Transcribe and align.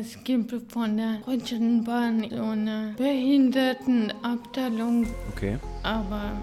es 0.00 0.22
gibt 0.22 0.54
von 0.70 0.96
der 0.96 1.16
Deutschen 1.26 1.82
Bahn 1.82 2.24
so 2.30 2.42
eine 2.42 2.94
Behindertenabteilung. 2.96 5.08
Okay. 5.32 5.58
Aber 5.82 6.40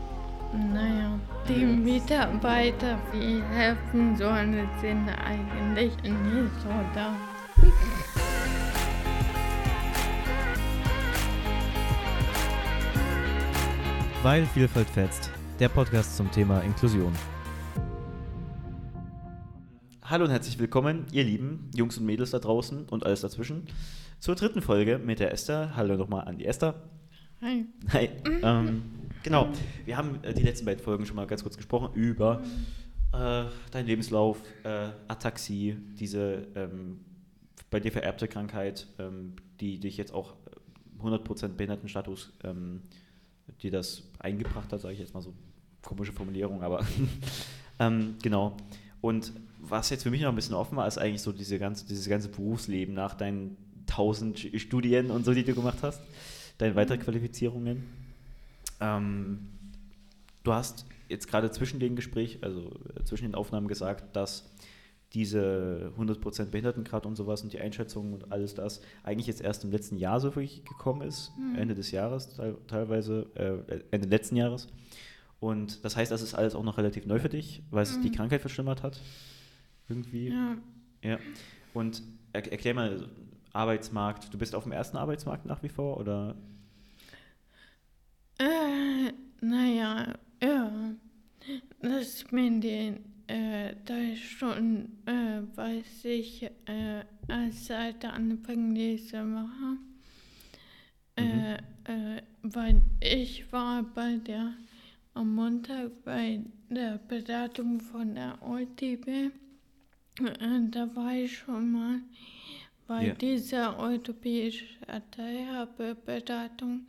naja, 0.74 1.18
die 1.48 1.64
Mitarbeiter, 1.66 3.00
die 3.14 3.42
helfen 3.54 4.18
sollen, 4.18 4.68
sind 4.82 5.08
eigentlich 5.08 5.94
nicht 6.04 6.52
so 6.62 6.68
da. 6.94 7.16
Weil 14.24 14.46
Vielfalt 14.48 14.90
fetzt. 14.90 15.32
Der 15.60 15.70
Podcast 15.70 16.18
zum 16.18 16.30
Thema 16.30 16.60
Inklusion. 16.62 17.14
Hallo 20.08 20.26
und 20.26 20.30
herzlich 20.30 20.60
willkommen, 20.60 21.08
ihr 21.12 21.24
lieben 21.24 21.72
Jungs 21.74 21.98
und 21.98 22.06
Mädels 22.06 22.30
da 22.30 22.38
draußen 22.38 22.86
und 22.90 23.04
alles 23.08 23.22
dazwischen, 23.22 23.66
zur 24.20 24.36
dritten 24.36 24.62
Folge 24.62 25.00
mit 25.00 25.20
der 25.20 25.34
Esther. 25.34 25.76
Hallo 25.76 25.98
nochmal 25.98 26.28
an 26.28 26.38
die 26.38 26.46
Esther. 26.46 26.76
Hi. 27.42 27.66
Hi. 27.92 28.10
Ähm, 28.44 28.84
genau, 29.24 29.50
wir 29.84 29.98
haben 29.98 30.24
äh, 30.24 30.36
die 30.36 30.44
letzten 30.44 30.68
beiden 30.68 30.84
Folgen 30.84 31.08
schon 31.08 31.16
mal 31.16 31.26
ganz 31.26 31.42
kurz 31.42 31.58
gesprochen 31.58 31.90
über 31.96 32.44
äh, 33.14 33.46
deinen 33.72 33.88
Lebenslauf, 33.88 34.44
äh, 34.64 34.90
Ataxie, 35.08 35.76
diese 35.98 36.50
ähm, 36.54 37.00
bei 37.72 37.80
dir 37.80 37.92
vererbte 37.92 38.28
Krankheit, 38.28 38.86
ähm, 39.00 39.34
die 39.60 39.80
dich 39.80 39.98
jetzt 39.98 40.14
auch 40.14 40.36
äh, 41.02 41.04
100% 41.04 41.48
Behindertenstatus, 41.48 42.32
ähm, 42.44 42.84
die 43.64 43.72
das 43.72 44.04
eingebracht 44.20 44.72
hat, 44.72 44.82
sage 44.82 44.94
ich 44.94 45.00
jetzt 45.00 45.16
mal 45.16 45.22
so 45.22 45.34
komische 45.82 46.14
Formulierung, 46.14 46.62
aber 46.62 46.86
ähm, 47.80 48.18
genau. 48.22 48.56
Und 49.02 49.34
was 49.62 49.90
jetzt 49.90 50.04
für 50.04 50.12
mich 50.12 50.22
noch 50.22 50.30
ein 50.30 50.36
bisschen 50.36 50.56
offen 50.56 50.78
war, 50.78 50.88
ist 50.88 50.98
eigentlich 50.98 51.22
so 51.22 51.32
diese 51.32 51.60
ganze, 51.60 51.86
dieses 51.88 52.08
ganze 52.10 52.30
Berufsleben 52.30 52.94
nach 52.94 53.14
deinen 53.16 53.58
tausend 53.88 54.40
Studien 54.56 55.12
und 55.12 55.26
so, 55.26 55.34
die 55.34 55.44
du 55.44 55.54
gemacht 55.54 55.80
hast, 55.82 56.02
deine 56.58 56.76
Weiterqualifizierungen. 56.76 57.84
Ähm, 58.80 59.48
du 60.44 60.54
hast 60.54 60.86
jetzt 61.10 61.28
gerade 61.28 61.52
zwischen 61.52 61.80
den 61.80 61.96
Gespräch, 61.96 62.40
also 62.42 62.72
äh, 63.00 63.04
zwischen 63.04 63.26
den 63.26 63.36
Aufnahmen 63.36 63.68
gesagt, 63.68 64.16
dass 64.16 64.50
diese 65.14 65.94
100% 65.98 66.46
Behindertengrad 66.46 67.06
und 67.06 67.16
sowas 67.16 67.42
und 67.44 67.54
die 67.54 67.60
Einschätzungen 67.60 68.14
und 68.14 68.32
alles 68.32 68.54
das 68.56 68.82
eigentlich 69.04 69.28
jetzt 69.28 69.40
erst 69.42 69.64
im 69.64 69.72
letzten 69.72 69.98
Jahr 69.98 70.20
so 70.20 70.30
wirklich 70.36 70.66
gekommen 70.66 71.02
ist, 71.08 71.32
Mhm. 71.38 71.56
Ende 71.56 71.76
des 71.76 71.92
Jahres 71.92 72.30
teil- 72.36 72.58
teilweise, 72.68 73.28
äh, 73.36 73.80
Ende 73.92 74.08
letzten 74.10 74.36
Jahres. 74.36 74.68
Und 75.40 75.84
das 75.86 75.96
heißt, 75.96 76.12
das 76.12 76.22
ist 76.22 76.34
alles 76.34 76.56
auch 76.56 76.64
noch 76.64 76.78
relativ 76.78 77.06
neu 77.06 77.20
für 77.20 77.30
dich, 77.30 77.62
weil 77.70 77.84
es 77.84 78.00
die 78.02 78.10
Mhm. 78.10 78.14
Krankheit 78.14 78.42
verschlimmert 78.42 78.84
hat. 78.84 79.00
Irgendwie. 79.90 80.30
Ja, 80.30 80.58
Ja. 81.04 81.20
Und 81.74 82.02
er, 82.34 82.52
erklär 82.52 82.74
mal, 82.74 83.10
Arbeitsmarkt, 83.54 84.34
du 84.34 84.38
bist 84.38 84.56
auf 84.56 84.64
dem 84.64 84.72
ersten 84.72 84.98
Arbeitsmarkt 84.98 85.46
nach 85.46 85.62
wie 85.64 85.70
vor 85.70 85.98
oder? 85.98 86.36
äh, 88.40 89.12
naja, 89.42 90.14
ja. 90.42 90.72
Das 91.82 92.26
mit 92.32 92.64
den 92.64 93.00
äh, 93.28 93.76
drei 93.86 94.16
Stunden 94.16 94.98
äh, 95.08 95.42
weiß 95.56 96.06
ich 96.06 96.44
äh, 96.66 97.04
erst 97.28 97.66
seit 97.66 98.04
Anfang 98.04 98.74
dieser 98.74 99.24
Woche. 99.26 99.78
Äh, 101.18 101.54
äh, 101.54 102.22
weil 102.44 102.82
ich 103.00 103.52
war 103.54 103.84
bei 103.84 104.18
der 104.18 104.54
am 105.16 105.34
Montag 105.34 106.04
bei 106.04 106.42
der 106.70 106.98
Beratung 107.08 107.80
von 107.80 108.16
der 108.16 108.38
OTB. 108.42 109.08
Äh, 109.08 109.32
da 110.70 110.96
war 110.96 111.14
ich 111.16 111.38
schon 111.38 111.72
mal 111.72 112.02
bei 112.88 113.08
Ja. 113.08 113.14
dieser 113.16 113.80
orthopädischen 113.80 114.68
Teilhabeberatung. 115.12 116.88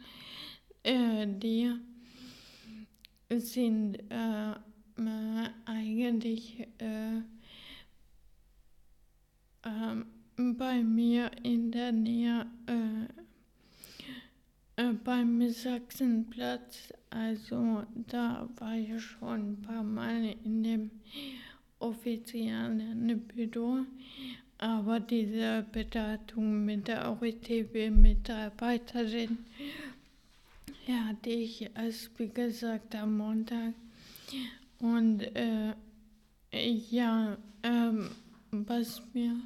Äh, 0.83 1.27
die 1.29 1.73
sind 3.31 3.97
äh, 4.11 4.51
äh, 4.53 5.49
eigentlich 5.65 6.61
äh, 6.79 7.23
ähm, 9.65 10.07
bei 10.59 10.83
mir 10.83 11.31
in 11.43 11.71
der 11.73 11.93
Nähe 11.93 12.47
äh, 14.77 14.93
beim 14.93 15.51
Sachsenplatz. 15.51 16.93
Also 17.11 17.83
da 18.09 18.49
war 18.57 18.77
ich 18.77 19.03
schon 19.03 19.53
ein 19.53 19.61
paar 19.63 19.83
Mal 19.83 20.37
in 20.45 20.63
dem 20.63 20.91
offiziellen 21.79 23.27
Büro. 23.27 23.81
Aber 24.59 25.01
diese 25.01 25.67
Beratung 25.71 26.65
mit 26.65 26.89
der 26.89 27.13
OETB-Mitarbeiterin 27.13 29.37
hatte 30.89 31.31
ich 31.31 31.71
erst, 31.75 32.19
wie 32.19 32.29
gesagt, 32.29 32.95
am 32.95 33.19
Montag. 33.19 33.75
Und 34.79 35.23
äh, 35.37 35.75
ja, 36.91 37.37
ähm, 37.63 38.11
was 38.51 39.03
mir, 39.13 39.37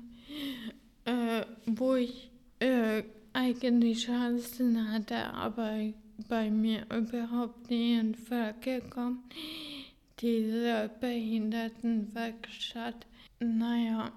äh, 1.04 1.44
wo 1.66 1.94
ich 1.94 2.30
äh, 2.60 3.02
eigentlich 3.32 4.06
Chancen 4.06 4.92
hatte, 4.92 5.32
aber 5.32 5.92
bei 6.28 6.50
mir 6.50 6.84
überhaupt 6.90 7.70
nie 7.70 7.98
in 7.98 8.14
Frage 8.14 8.82
kommt, 8.90 9.34
diese 10.20 10.90
Behindertenwerkstatt. 11.00 13.06
Naja, 13.42 14.12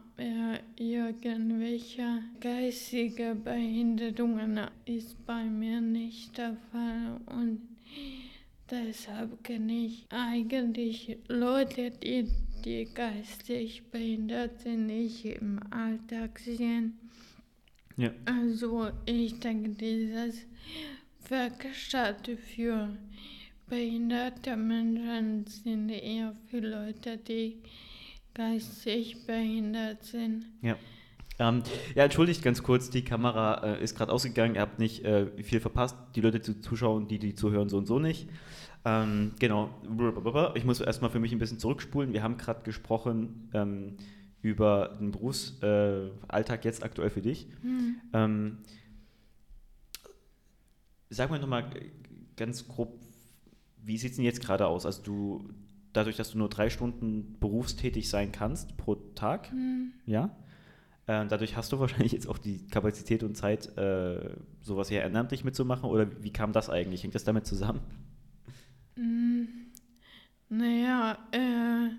irgendwelche 0.75 2.23
geistige 2.40 3.35
Behinderungen 3.35 4.59
ist 4.85 5.25
bei 5.25 5.46
mir 5.46 5.79
nicht 5.79 6.38
der 6.38 6.57
Fall 6.72 7.22
und 7.28 7.62
deshalb 8.69 9.41
kenne 9.44 9.85
ich 9.85 10.06
eigentlich 10.09 11.18
Leute, 11.29 11.91
die, 11.91 12.28
die 12.66 12.85
geistig 12.94 13.84
sind, 13.91 14.88
nicht 14.88 15.25
im 15.25 15.59
Alltag 15.72 16.40
sehen. 16.40 17.03
Ja. 17.97 18.11
Also 18.25 18.89
ich 19.05 19.39
denke, 19.39 19.69
dieses 19.69 20.45
Werkstatt 21.29 22.29
für 22.55 22.89
behinderte 23.67 24.55
Menschen 24.55 25.45
sind 25.45 25.89
eher 25.89 26.35
für 26.49 26.59
Leute, 26.59 27.17
die 27.17 27.57
geistig 28.33 29.25
behindert 29.25 30.03
sind. 30.03 30.45
Ja. 30.61 30.75
Ähm, 31.39 31.63
ja, 31.95 32.03
entschuldigt 32.03 32.43
ganz 32.43 32.61
kurz, 32.61 32.91
die 32.91 33.03
Kamera 33.03 33.63
äh, 33.63 33.83
ist 33.83 33.97
gerade 33.97 34.11
ausgegangen, 34.11 34.55
ihr 34.55 34.61
habt 34.61 34.77
nicht 34.77 35.03
äh, 35.03 35.25
viel 35.43 35.59
verpasst, 35.59 35.95
die 36.15 36.21
Leute, 36.21 36.39
die 36.39 36.61
zuschauen, 36.61 37.07
die, 37.07 37.17
die 37.17 37.33
zuhören, 37.33 37.69
so 37.69 37.77
und 37.77 37.87
so 37.87 37.97
nicht. 37.97 38.29
Ähm, 38.85 39.31
genau, 39.39 39.69
ich 40.55 40.65
muss 40.65 40.81
erstmal 40.81 41.09
für 41.09 41.19
mich 41.19 41.31
ein 41.31 41.39
bisschen 41.39 41.57
zurückspulen. 41.57 42.13
Wir 42.13 42.21
haben 42.21 42.37
gerade 42.37 42.61
gesprochen 42.63 43.49
ähm, 43.53 43.97
über 44.43 44.95
den 44.99 45.11
Berufsalltag 45.11 46.63
äh, 46.63 46.67
jetzt 46.67 46.83
aktuell 46.83 47.09
für 47.09 47.21
dich. 47.21 47.47
Hm. 47.61 47.95
Ähm, 48.13 48.57
sag 51.09 51.29
mal 51.31 51.39
nochmal 51.39 51.69
ganz 52.35 52.67
grob, 52.67 52.99
wie 53.81 53.97
sieht 53.97 54.11
es 54.11 54.15
denn 54.17 54.25
jetzt 54.25 54.41
gerade 54.41 54.67
aus? 54.67 54.85
Also 54.85 55.01
du, 55.01 55.49
dadurch, 55.93 56.17
dass 56.17 56.31
du 56.31 56.37
nur 56.37 56.49
drei 56.49 56.69
Stunden 56.69 57.37
berufstätig 57.39 58.09
sein 58.09 58.31
kannst 58.31 58.75
pro 58.77 58.95
Tag, 58.95 59.49
Hm. 59.51 59.93
ja, 60.05 60.25
äh, 61.07 61.25
dadurch 61.25 61.55
hast 61.55 61.71
du 61.71 61.79
wahrscheinlich 61.79 62.11
jetzt 62.11 62.27
auch 62.27 62.37
die 62.37 62.67
Kapazität 62.67 63.23
und 63.23 63.35
Zeit, 63.35 63.77
äh, 63.77 64.35
sowas 64.61 64.89
hier 64.89 64.99
ehrenamtlich 65.01 65.45
mitzumachen 65.45 65.89
oder 65.89 66.21
wie 66.21 66.33
kam 66.33 66.51
das 66.51 66.69
eigentlich? 66.69 67.03
Hängt 67.03 67.15
das 67.15 67.23
damit 67.23 67.45
zusammen? 67.45 67.79
Mm, 68.97 69.45
Naja, 70.49 71.17
äh, 71.31 71.89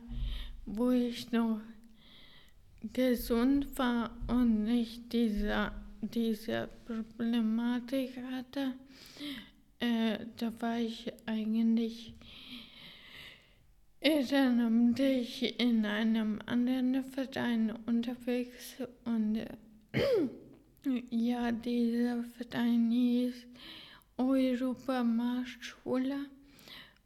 wo 0.67 0.91
ich 0.91 1.33
noch 1.33 1.61
gesund 2.93 3.79
war 3.79 4.11
und 4.29 4.65
nicht 4.65 5.13
diese, 5.13 5.73
diese 6.01 6.69
Problematik 6.87 8.17
hatte, 8.33 8.75
äh, 9.81 10.19
da 10.37 10.53
war 10.61 10.79
ich 10.79 11.13
eigentlich 11.27 12.15
ehrenamtlich 14.01 15.59
in 15.59 15.85
einem 15.87 16.39
anderen 16.45 17.03
Verein 17.05 17.73
unterwegs 17.87 18.77
und 19.05 19.37
äh, 19.37 19.49
ja, 21.11 21.53
dieser 21.53 22.25
Verein 22.25 22.91
hieß 22.91 23.47
Europamarktschule. 24.17 26.27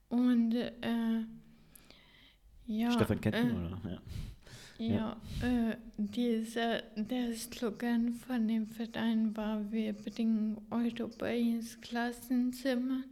Und 0.09 0.55
äh, 0.55 1.25
ja, 2.67 2.93
Stefan 2.93 3.21
kennt 3.21 3.37
ihn, 3.37 3.51
äh, 3.51 3.55
oder? 3.55 3.81
Ja. 3.91 4.01
Ja, 4.79 5.17
äh, 5.43 5.77
dieser, 5.97 6.83
der 6.97 7.35
Slogan 7.35 8.13
von 8.13 8.47
dem 8.47 8.67
Verein 8.67 9.37
war, 9.37 9.71
wir 9.73 9.93
bringen 9.93 10.57
Europa 10.71 11.27
ins 11.27 11.81
Klassenzimmer. 11.81 13.03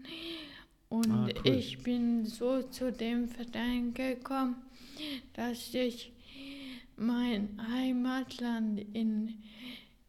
Und 0.89 1.11
Ah, 1.11 1.29
cool. 1.45 1.53
ich 1.53 1.83
bin 1.83 2.25
so 2.25 2.63
zu 2.63 2.93
dem 2.93 3.29
Verein 3.29 3.93
gekommen, 3.93 4.57
dass 5.35 5.75
ich 5.75 6.13
mein 6.97 7.61
Heimatland 7.71 8.81
in, 8.95 9.43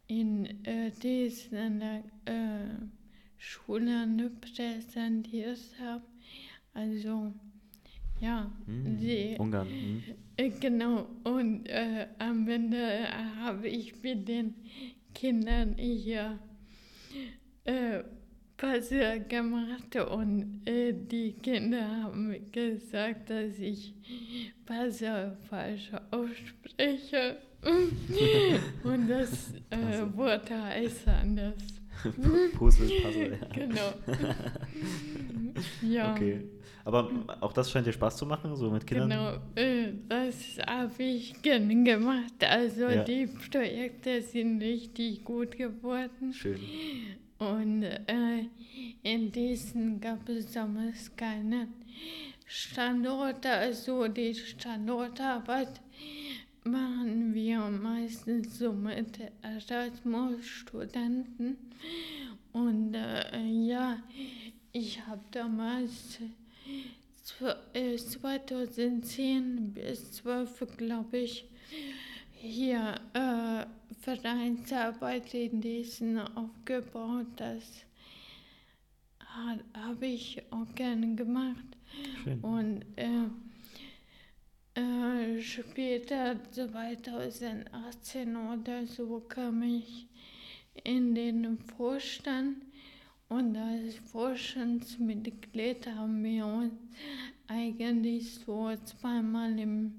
in 0.07 0.45
äh, 0.65 0.91
die 1.01 1.25
es 1.25 1.47
in 1.47 1.79
der 1.79 2.03
äh, 2.25 2.75
Schule 3.37 4.31
präsentiert 4.41 5.59
haben. 5.81 6.03
Also, 6.73 7.33
ja, 8.19 8.51
Hm, 8.65 8.97
die, 8.97 9.35
Ungarn. 9.37 9.67
Hm. 9.67 10.03
äh, 10.37 10.49
genau. 10.49 11.07
Und 11.23 11.67
äh, 11.67 12.07
am 12.19 12.47
Ende 12.47 13.07
habe 13.39 13.67
ich 13.67 13.93
mit 14.01 14.27
den 14.27 14.55
Kindern 15.13 15.75
hier 15.77 16.39
äh, 17.65 18.03
Passer 18.57 19.19
gemacht 19.19 19.95
und 19.95 20.61
äh, 20.65 20.91
die 20.93 21.33
Kinder 21.33 22.03
haben 22.03 22.35
gesagt, 22.51 23.29
dass 23.29 23.59
ich 23.59 23.93
Passer 24.65 25.37
falsch 25.47 25.91
ausspreche. 26.11 27.37
und 28.83 29.09
das 29.09 29.53
äh. 29.69 30.15
Wort 30.15 30.49
heißt 30.49 31.07
anders. 31.07 31.55
Puzzle, 32.53 32.89
Puzzle. 33.01 33.39
Ja. 33.41 33.47
Genau. 33.53 33.93
ja. 35.81 36.13
Okay. 36.13 36.41
Aber 36.87 37.11
auch 37.41 37.51
das 37.51 37.69
scheint 37.69 37.85
dir 37.85 37.91
Spaß 37.91 38.15
zu 38.15 38.25
machen, 38.25 38.55
so 38.55 38.71
mit 38.71 38.87
Kindern? 38.87 39.09
Genau, 39.09 39.33
äh, 39.55 39.91
das 40.07 40.57
habe 40.65 41.03
ich 41.03 41.33
gerne 41.41 41.83
gemacht. 41.83 42.41
Also 42.41 42.87
Ja. 42.87 43.03
die 43.03 43.27
Projekte 43.27 44.21
sind 44.21 44.61
richtig 44.61 45.25
gut 45.25 45.57
geworden. 45.57 46.31
Schön. 46.31 46.57
Und 47.39 47.83
äh, 47.83 48.45
in 49.03 49.29
diesen 49.33 49.99
gab 49.99 50.29
es 50.29 50.53
damals 50.53 51.13
keine 51.17 51.67
Standorte. 52.45 53.49
Also 53.49 54.07
die 54.07 54.33
Standortarbeit 54.33 55.81
machen 56.63 57.33
wir 57.33 57.59
meistens 57.69 58.59
so 58.59 58.71
mit 58.71 59.19
Erasmus-Studenten. 59.41 61.57
Und 62.53 62.93
äh, 62.93 63.45
ja, 63.45 63.97
ich 64.71 65.05
habe 65.05 65.19
damals 65.31 66.21
äh, 66.21 66.29
2010 67.39 69.73
bis 69.73 70.13
12, 70.13 70.77
glaube 70.77 71.17
ich, 71.17 71.45
hier 72.31 72.95
äh, 73.13 73.65
Vereinsarbeit 74.01 75.33
in 75.33 75.59
diesen 75.61 76.19
aufgebaut. 76.19 77.27
Das 77.35 77.63
habe 79.73 80.07
ich 80.07 80.41
auch 80.51 80.73
gerne 80.75 81.15
gemacht. 81.15 81.65
Schön. 82.23 82.39
Und 82.41 82.85
äh, 82.95 83.27
äh, 84.79 85.41
später, 85.41 86.35
2018 86.51 88.35
oder 88.35 88.85
so, 88.85 89.21
kam 89.27 89.63
ich 89.63 90.07
in 90.83 91.15
den 91.15 91.57
Vorstand. 91.57 92.57
Und 93.29 93.57
als 93.57 93.95
Vorstandsmitglied 94.11 95.85
haben 95.87 96.23
wir 96.23 96.45
uns 96.45 96.73
eigentlich 97.47 98.35
so 98.35 98.73
zweimal 98.85 99.59
im, 99.59 99.93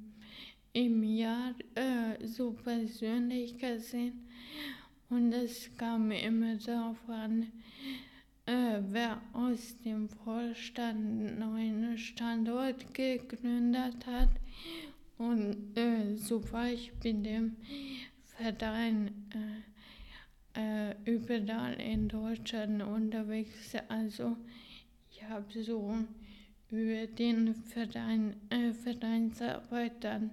im 0.72 1.02
Jahr 1.02 1.54
äh, 1.74 2.26
so 2.26 2.52
persönlich 2.52 3.58
gesehen. 3.58 4.26
Und 5.10 5.32
es 5.32 5.70
kam 5.76 6.10
immer 6.10 6.56
darauf 6.56 6.96
an, 7.08 7.52
äh, 8.46 8.80
wer 8.88 9.20
aus 9.34 9.76
dem 9.84 10.08
Vorstand 10.08 10.96
einen 10.96 11.38
neuen 11.38 11.98
Standort 11.98 12.94
gegründet 12.94 14.06
hat. 14.06 14.30
Und 15.18 15.76
äh, 15.76 16.16
so 16.16 16.50
war 16.50 16.70
ich 16.70 16.92
mit 17.04 17.26
dem 17.26 17.56
Verein 18.24 19.08
äh, 19.34 19.77
äh, 20.58 20.94
überall 21.04 21.74
in 21.74 22.08
Deutschland 22.08 22.82
unterwegs. 22.82 23.72
Also 23.88 24.36
ich 25.10 25.22
habe 25.24 25.44
so 25.62 25.94
über 26.70 27.06
den 27.06 27.54
Verein, 27.54 28.34
äh, 28.50 28.72
Vereinsarbeit 28.72 29.92
dann 30.02 30.30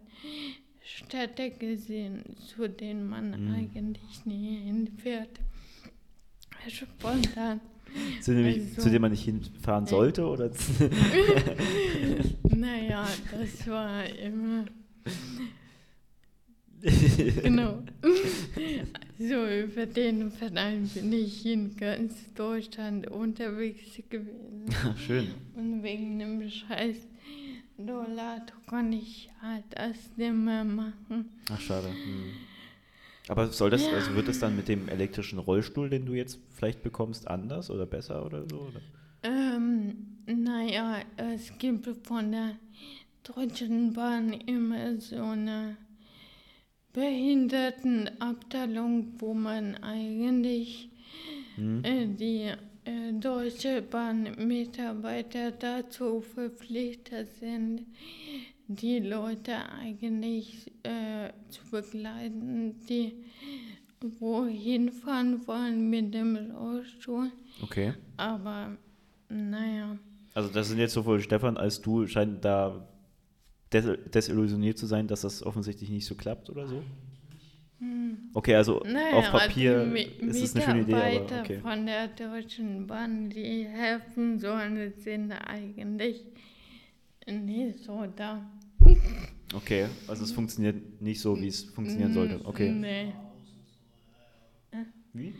Städte 0.83 1.50
gesehen, 1.51 2.24
zu 2.56 2.68
denen 2.68 3.07
man 3.07 3.30
Mhm. 3.48 3.54
eigentlich 3.56 4.25
nie 4.25 4.57
hinfährt. 4.66 5.39
Spontan. 6.68 7.62
Zu 8.22 8.33
dem, 8.36 8.45
Also- 8.45 8.81
zu 8.81 8.89
dem 8.89 9.01
man 9.04 9.12
nicht 9.12 9.24
hinfahren 9.24 9.86
sollte? 9.86 10.25
Oder? 10.25 10.51
Naja, 12.56 13.07
das 13.31 13.68
war 13.68 14.06
immer. 14.06 14.66
Genau. 17.43 17.83
So 19.17 19.47
über 19.47 19.85
den 19.85 20.29
Verein 20.29 20.89
bin 20.93 21.13
ich 21.13 21.45
in 21.45 21.77
ganz 21.77 22.13
Deutschland 22.33 23.07
unterwegs 23.07 23.81
gewesen. 24.09 24.65
Schön. 25.07 25.27
Und 25.55 25.83
wegen 25.83 26.19
dem 26.19 26.49
Scheiß 26.49 26.97
Dollar 27.77 28.45
konnte 28.67 28.97
ich 28.97 29.29
halt 29.41 29.63
das 29.69 29.95
nicht 30.17 30.33
mehr 30.33 30.65
machen. 30.65 31.29
Ach, 31.49 31.59
schade. 31.61 31.87
Hm. 31.87 32.33
Aber 33.29 33.47
soll 33.47 33.69
das, 33.69 33.88
also 33.88 34.13
wird 34.15 34.27
es 34.27 34.39
dann 34.39 34.55
mit 34.55 34.67
dem 34.67 34.89
elektrischen 34.89 35.39
Rollstuhl, 35.39 35.89
den 35.89 36.05
du 36.05 36.13
jetzt 36.13 36.39
vielleicht 36.53 36.83
bekommst, 36.83 37.27
anders 37.27 37.71
oder 37.71 37.85
besser 37.85 38.25
oder 38.25 38.43
so? 38.49 38.67
Oder? 38.67 38.81
Ähm, 39.23 39.95
naja, 40.25 40.99
es 41.15 41.57
gibt 41.57 41.88
von 42.05 42.31
der 42.31 42.57
Deutschen 43.23 43.93
Bahn 43.93 44.33
immer 44.33 44.99
so 44.99 45.23
eine 45.23 45.77
Behindertenabteilung, 46.95 49.13
wo 49.19 49.33
man 49.33 49.75
eigentlich 49.83 50.89
Hm? 51.56 51.83
äh, 51.86 52.06
die 52.07 52.51
äh, 52.83 53.13
Deutsche 53.13 53.81
Bahn-Mitarbeiter 53.81 55.51
dazu 55.51 56.19
verpflichtet 56.21 57.30
sind, 57.39 57.86
die 58.68 59.00
Leute 59.00 59.53
eigentlich 59.80 60.69
äh, 60.83 61.30
zu 61.50 61.62
begleiten, 61.71 62.75
die 62.89 63.13
wohin 64.19 64.91
fahren 64.91 65.48
wollen 65.48 65.89
mit 65.89 66.13
dem 66.13 66.36
Rollstuhl. 66.51 67.31
Okay. 67.63 67.94
Aber 68.18 68.75
naja, 69.30 69.98
Also 70.33 70.50
das 70.50 70.68
sind 70.68 70.80
jetzt 70.80 70.94
sowohl 70.94 71.21
Stefan 71.21 71.56
als 71.57 71.81
du 71.81 72.06
scheinen 72.07 72.41
da 72.41 72.86
des 73.81 74.12
desillusioniert 74.12 74.77
zu 74.77 74.86
sein, 74.86 75.07
dass 75.07 75.22
das 75.22 75.44
offensichtlich 75.44 75.89
nicht 75.89 76.06
so 76.06 76.16
klappt 76.16 76.50
oder 76.50 76.68
so? 76.68 76.83
Okay, 78.33 78.56
also 78.56 78.83
Hm. 78.83 78.94
naja 78.94 79.18
auf 79.18 79.31
Papier 79.31 79.80
also 79.80 79.95
ist 79.95 80.42
es 80.42 80.56
eine 80.56 80.66
schöne 80.66 80.81
Idee, 80.81 80.94
aber 80.94 81.39
okay. 81.39 81.60
von 81.60 81.86
der 81.86 82.07
Deutschen 82.07 82.88
Bahn, 82.88 83.29
die 83.29 83.65
helfen 83.65 84.39
sollen, 84.39 84.94
sind 84.98 85.32
eigentlich 85.32 86.24
nicht 87.27 87.79
so 87.79 88.05
da. 88.15 88.50
Okay, 89.53 89.88
also 90.08 90.24
es 90.24 90.32
funktioniert 90.32 91.01
nicht 91.01 91.22
so, 91.22 91.39
wie 91.39 91.48
es 91.48 91.63
funktionieren 91.63 92.13
sollte. 92.13 92.46
Okay. 92.46 92.72
Nee. 92.72 93.13
Wie? 95.13 95.34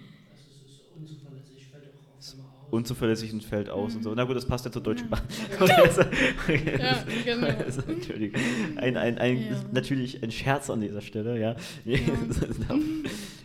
unzuverlässig, 0.96 1.68
fällt 1.68 1.84
auch 1.86 2.18
auf 2.18 2.32
einmal 2.32 2.48
aus. 2.48 2.55
Unzuverlässig 2.72 3.32
und 3.32 3.44
fällt 3.44 3.70
aus 3.70 3.96
und 3.96 4.04
so. 4.04 4.14
Na 4.16 4.24
gut, 4.24 4.36
das 4.36 4.46
passt 4.46 4.66
ja 4.66 4.72
zur 4.72 4.82
Deutschen 4.84 5.10
Bahn. 5.10 5.22
Ja, 5.60 7.04
genau. 7.26 7.48
Also, 7.48 7.82
Entschuldigung. 7.84 8.42
Ein, 8.78 8.98
ein, 8.98 9.18
ein, 9.18 9.38
Ja. 9.42 9.64
Natürlich 9.72 10.22
ein 10.24 10.32
Scherz 10.32 10.70
an 10.70 10.82
dieser 10.82 11.02
Stelle, 11.02 11.40
ja. 11.40 11.56
ich, 11.86 12.02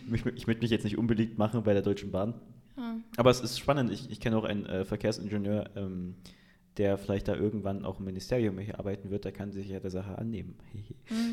mö- 0.09 0.33
ich 0.35 0.47
möchte 0.47 0.61
mich 0.61 0.71
jetzt 0.71 0.83
nicht 0.83 0.97
unbeliebt 0.97 1.37
machen 1.37 1.63
bei 1.63 1.73
der 1.73 1.81
Deutschen 1.81 2.11
Bahn. 2.11 2.33
Ja. 2.77 2.95
Aber 3.17 3.29
es 3.29 3.41
ist 3.41 3.59
spannend. 3.59 3.91
Ich, 3.91 4.09
ich 4.09 4.19
kenne 4.19 4.37
auch 4.37 4.43
einen 4.43 4.65
äh, 4.65 4.85
Verkehrsingenieur, 4.85 5.69
ähm, 5.75 6.15
der 6.77 6.97
vielleicht 6.97 7.27
da 7.27 7.35
irgendwann 7.35 7.83
auch 7.85 7.99
im 7.99 8.05
Ministerium 8.05 8.57
hier 8.59 8.79
arbeiten 8.79 9.09
wird. 9.11 9.25
Der 9.25 9.31
kann 9.31 9.51
sich 9.51 9.67
ja 9.69 9.79
der 9.79 9.91
Sache 9.91 10.17
annehmen. 10.17 10.55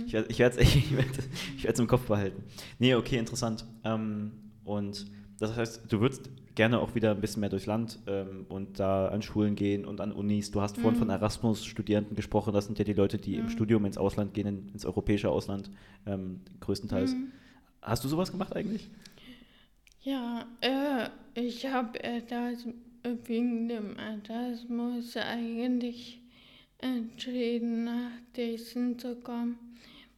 Ich 0.07 0.13
werde 0.13 0.29
ich 0.31 0.39
werd's, 0.41 0.57
ich 0.59 0.97
werd's, 0.97 1.19
ich 1.57 1.65
im 1.65 1.87
Kopf 1.87 2.07
behalten. 2.07 2.43
Nee, 2.79 2.95
okay, 2.95 3.17
interessant. 3.19 3.65
Ähm, 3.85 4.33
und 4.65 5.07
das 5.39 5.57
heißt, 5.57 5.91
du 5.93 6.01
würdest 6.01 6.29
gerne 6.59 6.81
auch 6.81 6.97
wieder 6.97 7.13
ein 7.13 7.21
bisschen 7.21 7.39
mehr 7.39 7.51
durchs 7.51 7.67
Land 7.67 8.01
ähm, 8.09 8.45
und 8.49 8.81
da 8.81 9.07
an 9.09 9.23
Schulen 9.23 9.55
gehen 9.55 9.85
und 9.85 10.01
an 10.01 10.11
Unis. 10.11 10.51
Du 10.51 10.61
hast 10.61 10.77
vorhin 10.77 10.99
von 10.99 11.09
Erasmus-Studierenden 11.09 12.17
gesprochen. 12.17 12.53
Das 12.53 12.67
sind 12.67 12.81
ja 12.81 12.85
die 12.85 12.95
Leute, 12.95 13.17
die 13.17 13.37
im 13.37 13.49
Studium 13.49 13.85
ins 13.85 13.97
Ausland 13.97 14.35
gehen, 14.35 14.49
in, 14.49 14.69
ins 14.71 14.85
europäische 14.85 15.31
Ausland 15.31 15.71
ähm, 16.05 16.41
größtenteils. 16.59 17.15
Hast 17.81 18.03
du 18.03 18.09
sowas 18.09 18.33
gemacht 18.33 18.57
eigentlich? 18.57 18.91
Ja, 20.03 20.47
äh, 20.61 21.09
ich 21.41 21.65
habe 21.67 21.97
das 22.29 22.67
wegen 23.05 23.69
dem 23.69 23.97
Erasmus 23.97 25.17
eigentlich 25.17 26.21
entschieden, 26.79 27.85
nach 27.85 28.11
Dresden 28.35 28.99
zu 28.99 29.15
kommen, 29.15 29.59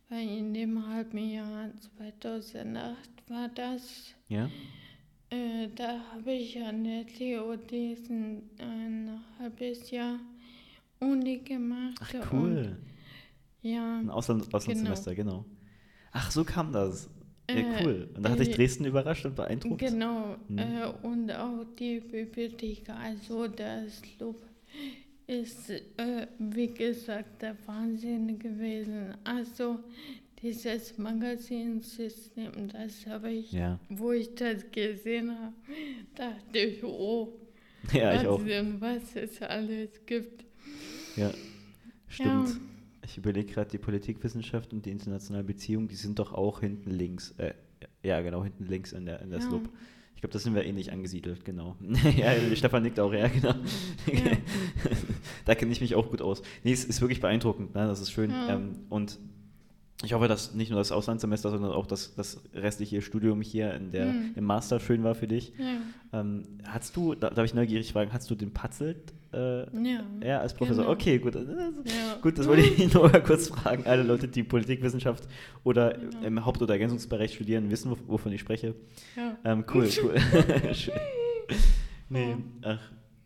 weil 0.08 0.26
in 0.26 0.54
dem 0.54 0.88
halben 0.88 1.18
Jahr 1.18 1.68
2008 1.98 2.96
war 3.28 3.48
das. 3.54 4.14
Ja. 4.28 4.48
Äh, 5.30 5.68
da 5.76 6.00
habe 6.12 6.32
ich 6.32 6.60
an 6.60 6.84
der 6.84 7.06
TU 7.06 7.56
Dresden 7.68 8.42
ein 8.58 9.20
halbes 9.38 9.90
Jahr 9.90 10.18
Uni 10.98 11.38
gemacht. 11.38 11.98
Ach, 12.00 12.32
Und, 12.32 12.40
cool. 12.40 12.76
ja, 13.62 13.98
Ein 13.98 14.10
Ausland, 14.10 14.52
Auslandssemester, 14.52 15.14
genau. 15.14 15.44
Ach, 16.12 16.30
so 16.30 16.44
kam 16.44 16.72
das. 16.72 17.08
Ja, 17.48 17.56
cool. 17.82 18.08
Und 18.14 18.22
da 18.24 18.30
hat 18.30 18.38
dich 18.40 18.50
äh, 18.50 18.54
Dresden 18.54 18.84
überrascht 18.84 19.24
und 19.26 19.34
beeindruckt? 19.36 19.78
Genau, 19.80 20.36
Mhm. 20.48 20.58
äh, 20.58 20.86
und 21.02 21.30
auch 21.32 21.64
die 21.78 22.00
Bibliothek, 22.00 22.88
also 22.90 23.48
das 23.48 24.02
Lob 24.18 24.40
ist, 25.26 25.70
äh, 25.70 26.26
wie 26.38 26.68
gesagt, 26.68 27.42
der 27.42 27.56
Wahnsinn 27.66 28.38
gewesen. 28.38 29.14
Also 29.24 29.78
dieses 30.42 30.96
Magazinsystem, 30.98 32.68
das 32.72 33.06
habe 33.06 33.30
ich, 33.30 33.52
Ja. 33.52 33.78
wo 33.88 34.12
ich 34.12 34.34
das 34.34 34.70
gesehen 34.70 35.30
habe, 35.38 35.54
dachte 36.14 36.58
ich, 36.58 36.82
oh, 36.84 37.32
Ja, 37.92 38.20
ich 38.20 38.26
auch. 38.26 38.40
Was 38.80 39.16
es 39.16 39.40
alles 39.42 39.88
gibt. 40.06 40.44
Ja, 41.16 41.32
stimmt. 42.08 42.48
Ja. 42.48 42.56
Ich 43.04 43.16
überlege 43.16 43.52
gerade, 43.52 43.70
die 43.70 43.78
Politikwissenschaft 43.78 44.72
und 44.72 44.84
die 44.86 44.90
internationalen 44.90 45.46
Beziehungen, 45.46 45.88
die 45.88 45.96
sind 45.96 46.18
doch 46.18 46.32
auch 46.32 46.60
hinten 46.60 46.90
links. 46.90 47.34
Äh, 47.38 47.54
ja, 48.02 48.20
genau, 48.20 48.44
hinten 48.44 48.66
links 48.66 48.92
in 48.92 49.06
der, 49.06 49.20
in 49.22 49.30
der 49.30 49.40
Ja. 49.40 49.46
Slope. 49.46 49.70
Ich 50.14 50.20
glaube, 50.20 50.34
da 50.34 50.38
sind 50.38 50.54
wir 50.54 50.64
ähnlich 50.66 50.92
angesiedelt, 50.92 51.44
genau. 51.46 51.76
ja, 52.16 52.34
Stefan 52.54 52.82
nickt 52.82 53.00
auch, 53.00 53.12
ja, 53.14 53.26
genau. 53.28 53.54
Ja. 54.06 54.36
da 55.46 55.54
kenne 55.54 55.72
ich 55.72 55.80
mich 55.80 55.94
auch 55.94 56.10
gut 56.10 56.20
aus. 56.20 56.42
Nee, 56.62 56.72
es 56.72 56.84
ist 56.84 57.00
wirklich 57.00 57.20
beeindruckend, 57.20 57.74
ne? 57.74 57.86
das 57.86 58.00
ist 58.00 58.10
schön. 58.12 58.30
Ja. 58.30 58.56
Ähm, 58.56 58.80
und 58.90 59.18
ich 60.02 60.12
hoffe, 60.14 60.28
dass 60.28 60.54
nicht 60.54 60.70
nur 60.70 60.78
das 60.78 60.92
Auslandssemester, 60.92 61.50
sondern 61.50 61.72
auch 61.72 61.86
das, 61.86 62.14
das 62.14 62.40
restliche 62.54 63.02
Studium 63.02 63.42
hier 63.42 63.74
in 63.74 63.90
der, 63.90 64.06
Mhm. 64.06 64.30
im 64.34 64.44
Master 64.44 64.80
schön 64.80 65.04
war 65.04 65.14
für 65.14 65.26
dich. 65.26 65.52
Ja, 65.58 66.20
Ähm, 66.20 66.42
hast 66.64 66.96
du, 66.96 67.14
da 67.14 67.30
darf 67.30 67.44
ich 67.44 67.54
neugierig 67.54 67.92
fragen, 67.92 68.12
hast 68.12 68.30
du 68.30 68.34
den 68.34 68.52
Patzelt 68.52 69.12
äh, 69.32 69.60
ja. 69.60 70.00
ja, 70.24 70.40
als 70.40 70.54
Professor? 70.54 70.82
Genau. 70.84 70.94
Okay, 70.94 71.18
gut. 71.18 71.34
Ja. 71.36 72.16
Gut, 72.20 72.36
das 72.38 72.48
wollte 72.48 72.62
ich 72.62 72.92
nur 72.94 73.08
mal 73.10 73.22
kurz 73.22 73.48
fragen. 73.48 73.84
Alle 73.86 74.02
Leute, 74.02 74.26
die 74.26 74.42
Politikwissenschaft 74.42 75.28
oder 75.64 75.96
Ja. 75.98 76.26
im 76.26 76.44
Haupt- 76.44 76.60
oder 76.62 76.72
Ergänzungsbereich 76.74 77.34
studieren, 77.34 77.70
wissen, 77.70 77.92
wov- 77.92 77.98
wovon 78.08 78.32
ich 78.32 78.40
spreche. 78.40 78.74
Ja. 79.16 79.36
Ähm, 79.44 79.64
cool, 79.72 79.86
cool. 80.02 80.14
Schön. 80.74 80.94
nee, 82.08 82.36
ach, 82.62 82.80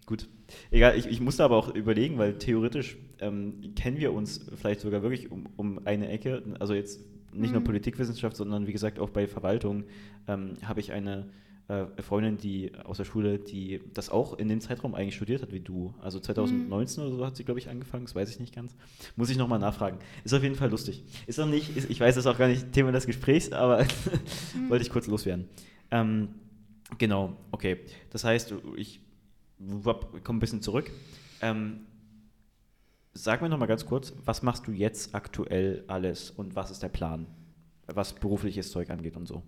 gut. 0.06 0.26
Egal, 0.70 0.96
ich, 0.98 1.06
ich 1.06 1.20
musste 1.20 1.44
aber 1.44 1.56
auch 1.56 1.74
überlegen, 1.74 2.18
weil 2.18 2.38
theoretisch 2.38 2.96
ähm, 3.20 3.74
kennen 3.76 3.98
wir 3.98 4.12
uns 4.12 4.46
vielleicht 4.54 4.80
sogar 4.80 5.02
wirklich 5.02 5.30
um, 5.30 5.46
um 5.56 5.80
eine 5.86 6.08
Ecke. 6.08 6.42
Also 6.58 6.74
jetzt 6.74 7.00
nicht 7.32 7.52
nur 7.52 7.60
Mhm. 7.60 7.64
Politikwissenschaft, 7.64 8.36
sondern 8.36 8.66
wie 8.66 8.72
gesagt 8.72 8.98
auch 8.98 9.10
bei 9.10 9.26
Verwaltung 9.26 9.84
ähm, 10.28 10.54
habe 10.64 10.80
ich 10.80 10.92
eine 10.92 11.26
äh, 11.66 11.86
Freundin, 12.02 12.36
die 12.36 12.72
aus 12.84 12.98
der 12.98 13.04
Schule, 13.04 13.38
die 13.38 13.80
das 13.94 14.10
auch 14.10 14.38
in 14.38 14.48
dem 14.48 14.60
Zeitraum 14.60 14.94
eigentlich 14.94 15.16
studiert 15.16 15.42
hat 15.42 15.52
wie 15.52 15.60
du. 15.60 15.94
Also 16.00 16.20
2019 16.20 17.02
oder 17.04 17.16
so 17.16 17.26
hat 17.26 17.36
sie, 17.36 17.44
glaube 17.44 17.58
ich, 17.58 17.68
angefangen, 17.70 18.04
das 18.04 18.14
weiß 18.14 18.28
ich 18.30 18.38
nicht 18.38 18.54
ganz. 18.54 18.76
Muss 19.16 19.30
ich 19.30 19.38
nochmal 19.38 19.58
nachfragen. 19.58 19.98
Ist 20.24 20.34
auf 20.34 20.42
jeden 20.42 20.56
Fall 20.56 20.70
lustig. 20.70 21.02
Ist 21.26 21.40
auch 21.40 21.46
nicht, 21.46 21.76
ist, 21.76 21.90
ich 21.90 21.98
weiß, 21.98 22.14
das 22.14 22.26
ist 22.26 22.30
auch 22.30 22.38
gar 22.38 22.48
nicht 22.48 22.72
Thema 22.72 22.92
des 22.92 23.06
Gesprächs, 23.06 23.50
aber 23.50 23.84
wollte 24.68 24.84
ich 24.84 24.90
kurz 24.90 25.06
loswerden. 25.06 25.48
Ähm, 25.90 26.28
genau, 26.98 27.36
okay. 27.50 27.78
Das 28.10 28.24
heißt, 28.24 28.54
ich 28.76 29.00
komme 30.22 30.38
ein 30.38 30.40
bisschen 30.40 30.62
zurück. 30.62 30.90
Ähm, 31.40 31.86
sag 33.12 33.42
mir 33.42 33.48
nochmal 33.48 33.68
ganz 33.68 33.86
kurz, 33.86 34.12
was 34.24 34.42
machst 34.42 34.66
du 34.66 34.72
jetzt 34.72 35.14
aktuell 35.14 35.84
alles 35.86 36.30
und 36.30 36.56
was 36.56 36.70
ist 36.70 36.82
der 36.82 36.88
Plan, 36.88 37.26
was 37.86 38.12
berufliches 38.12 38.70
Zeug 38.70 38.90
angeht 38.90 39.16
und 39.16 39.26
so? 39.26 39.42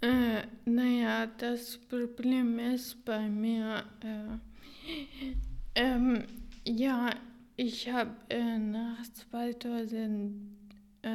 Äh, 0.00 0.42
naja, 0.64 1.26
das 1.38 1.78
Problem 1.78 2.58
ist 2.58 3.04
bei 3.04 3.28
mir, 3.28 3.84
äh, 4.00 4.38
ähm, 5.76 6.24
ja, 6.66 7.10
ich 7.56 7.88
habe 7.88 8.10
äh, 8.28 8.58
nach 8.58 9.02
2000, 9.30 10.34
äh, 11.02 11.08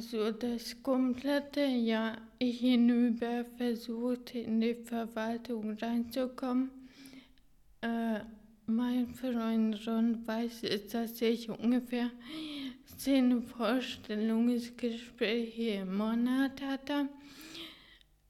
also 0.00 0.32
das 0.32 0.82
komplette 0.82 1.60
Jahr 1.60 2.16
hinüber 2.40 3.44
versucht, 3.58 4.34
in 4.34 4.62
die 4.62 4.74
Verwaltung 4.74 5.76
reinzukommen. 5.76 6.70
Äh, 7.82 8.20
mein 8.64 9.08
Freund 9.08 9.86
Ron 9.86 10.26
weiß, 10.26 10.62
dass 10.90 11.20
ich 11.20 11.50
ungefähr 11.50 12.10
zehn 12.96 13.42
Vorstellungsgespräche 13.42 15.82
im 15.82 15.98
Monat 15.98 16.62
hatte 16.62 17.10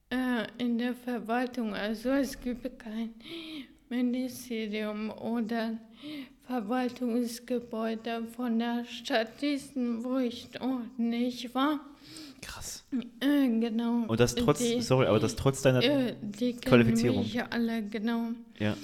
äh, 0.09 0.45
in 0.57 0.77
der 0.77 0.93
Verwaltung. 0.93 1.73
Also 1.73 2.09
es 2.09 2.37
gibt 2.37 2.79
kein 2.79 3.13
Ministerium 3.87 5.09
oder 5.09 5.79
Verwaltungsgebäude 6.51 8.25
von 8.35 8.59
der 8.59 8.83
Stadt 8.83 9.41
Diesen, 9.41 10.03
wo 10.03 10.17
ich 10.17 10.49
dort 10.49 10.99
nicht 10.99 11.55
war. 11.55 11.79
Krass. 12.41 12.83
Äh, 13.21 13.47
genau. 13.59 14.03
Und 14.07 14.19
das 14.19 14.35
trotz, 14.35 14.59
die, 14.59 14.81
sorry, 14.81 15.05
aber 15.05 15.19
das 15.19 15.37
trotz 15.37 15.61
deiner, 15.61 15.81
äh, 15.81 16.13
die 16.21 16.57
Qualifizierung. 16.57 17.19
mich 17.19 17.41
alle, 17.41 17.83
genau. 17.83 18.31
ja, 18.59 18.75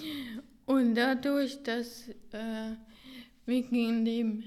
Und 0.65 0.95
dadurch, 0.95 1.61
dass 1.63 2.07
äh, 2.31 2.75
wegen 3.45 4.05
dem 4.05 4.43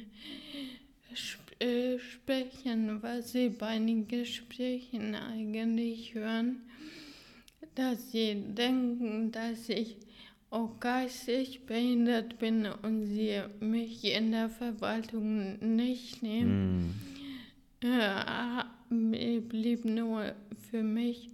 Sp 1.13 1.45
äh, 1.59 1.99
Sprechen, 1.99 3.03
was 3.03 3.33
sie 3.33 3.51
bei 3.51 3.79
den 3.79 4.09
Gesprächen 4.09 5.15
eigentlich 5.15 6.15
hören, 6.15 6.63
dass 7.75 8.13
sie 8.13 8.35
denken, 8.35 9.31
dass 9.31 9.69
ich 9.69 9.99
auch 10.51 10.81
geistig 10.81 11.67
behindert 11.67 12.39
bin 12.39 12.67
und 12.83 13.07
sie 13.07 13.41
mich 13.61 14.05
in 14.05 14.33
der 14.33 14.51
Verwaltung 14.51 15.59
nicht 15.77 16.23
nehmen. 16.23 16.89
mm, 16.89 16.95
Äh, 17.83 19.41
blieb 19.41 19.85
nur 19.85 20.35
für 20.71 20.83
mich 20.83 21.31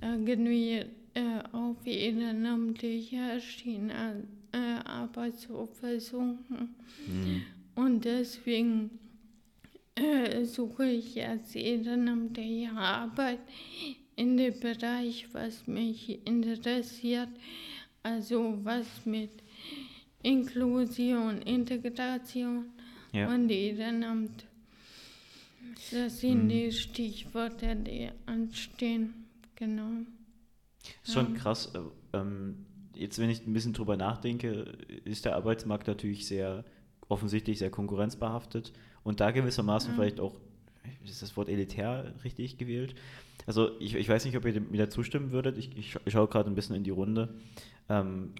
irgendwie 0.00 0.84
äh, 1.14 1.40
auf 1.52 1.76
ehrenamtlicher 1.86 3.40
Schiene 3.40 4.24
äh, 4.52 4.58
Arbeit 4.84 5.38
zu 5.38 5.66
versuchen. 5.66 6.74
mm, 7.06 7.36
Und 7.74 8.04
deswegen 8.04 8.90
äh, 9.94 10.44
suche 10.44 10.86
ich 10.86 11.14
jetzt 11.14 11.56
ehrenamtliche 11.56 12.72
Arbeit 12.72 13.40
in 14.16 14.36
dem 14.36 14.58
Bereich, 14.60 15.26
was 15.32 15.66
mich 15.66 16.26
interessiert, 16.26 17.28
also 18.02 18.58
was 18.64 18.86
mit 19.04 19.30
Inklusion, 20.22 21.42
Integration 21.42 22.66
ja. 23.12 23.28
und 23.32 23.50
Ehrenamt. 23.50 24.44
Das 25.90 26.20
sind 26.20 26.44
Mhm. 26.44 26.48
die 26.48 26.72
Stichworte, 26.72 27.74
die 27.76 28.08
anstehen. 28.26 29.14
Genau. 29.56 29.90
Ist 31.04 31.12
schon 31.14 31.34
Ja. 31.34 31.40
krass. 31.40 31.72
äh, 31.74 31.78
Ähm, 32.14 32.66
jetzt, 32.94 33.18
wenn 33.18 33.30
ich 33.30 33.46
ein 33.46 33.54
bisschen 33.54 33.72
drüber 33.72 33.96
nachdenke, 33.96 34.76
ist 35.06 35.24
der 35.24 35.34
Arbeitsmarkt 35.34 35.86
natürlich 35.86 36.26
sehr 36.26 36.62
offensichtlich 37.08 37.58
sehr 37.58 37.70
konkurrenzbehaftet 37.70 38.74
und 39.02 39.20
da 39.20 39.30
gewissermaßen 39.30 39.90
Ja. 39.92 39.96
vielleicht 39.96 40.20
auch, 40.20 40.38
ist 41.02 41.22
das 41.22 41.34
Wort 41.38 41.48
elitär 41.48 42.12
richtig 42.22 42.58
gewählt? 42.58 42.94
Also 43.46 43.70
ich, 43.80 43.94
ich 43.94 44.06
weiß 44.10 44.26
nicht, 44.26 44.36
ob 44.36 44.44
ihr 44.44 44.60
mir 44.60 44.76
da 44.76 44.90
zustimmen 44.90 45.30
würdet. 45.30 45.56
Ich, 45.56 45.74
ich, 45.74 45.94
scha- 45.94 46.00
ich 46.04 46.12
schaue 46.12 46.28
gerade 46.28 46.50
ein 46.50 46.54
bisschen 46.54 46.76
in 46.76 46.84
die 46.84 46.90
Runde. 46.90 47.30
Ähm, 47.88 48.30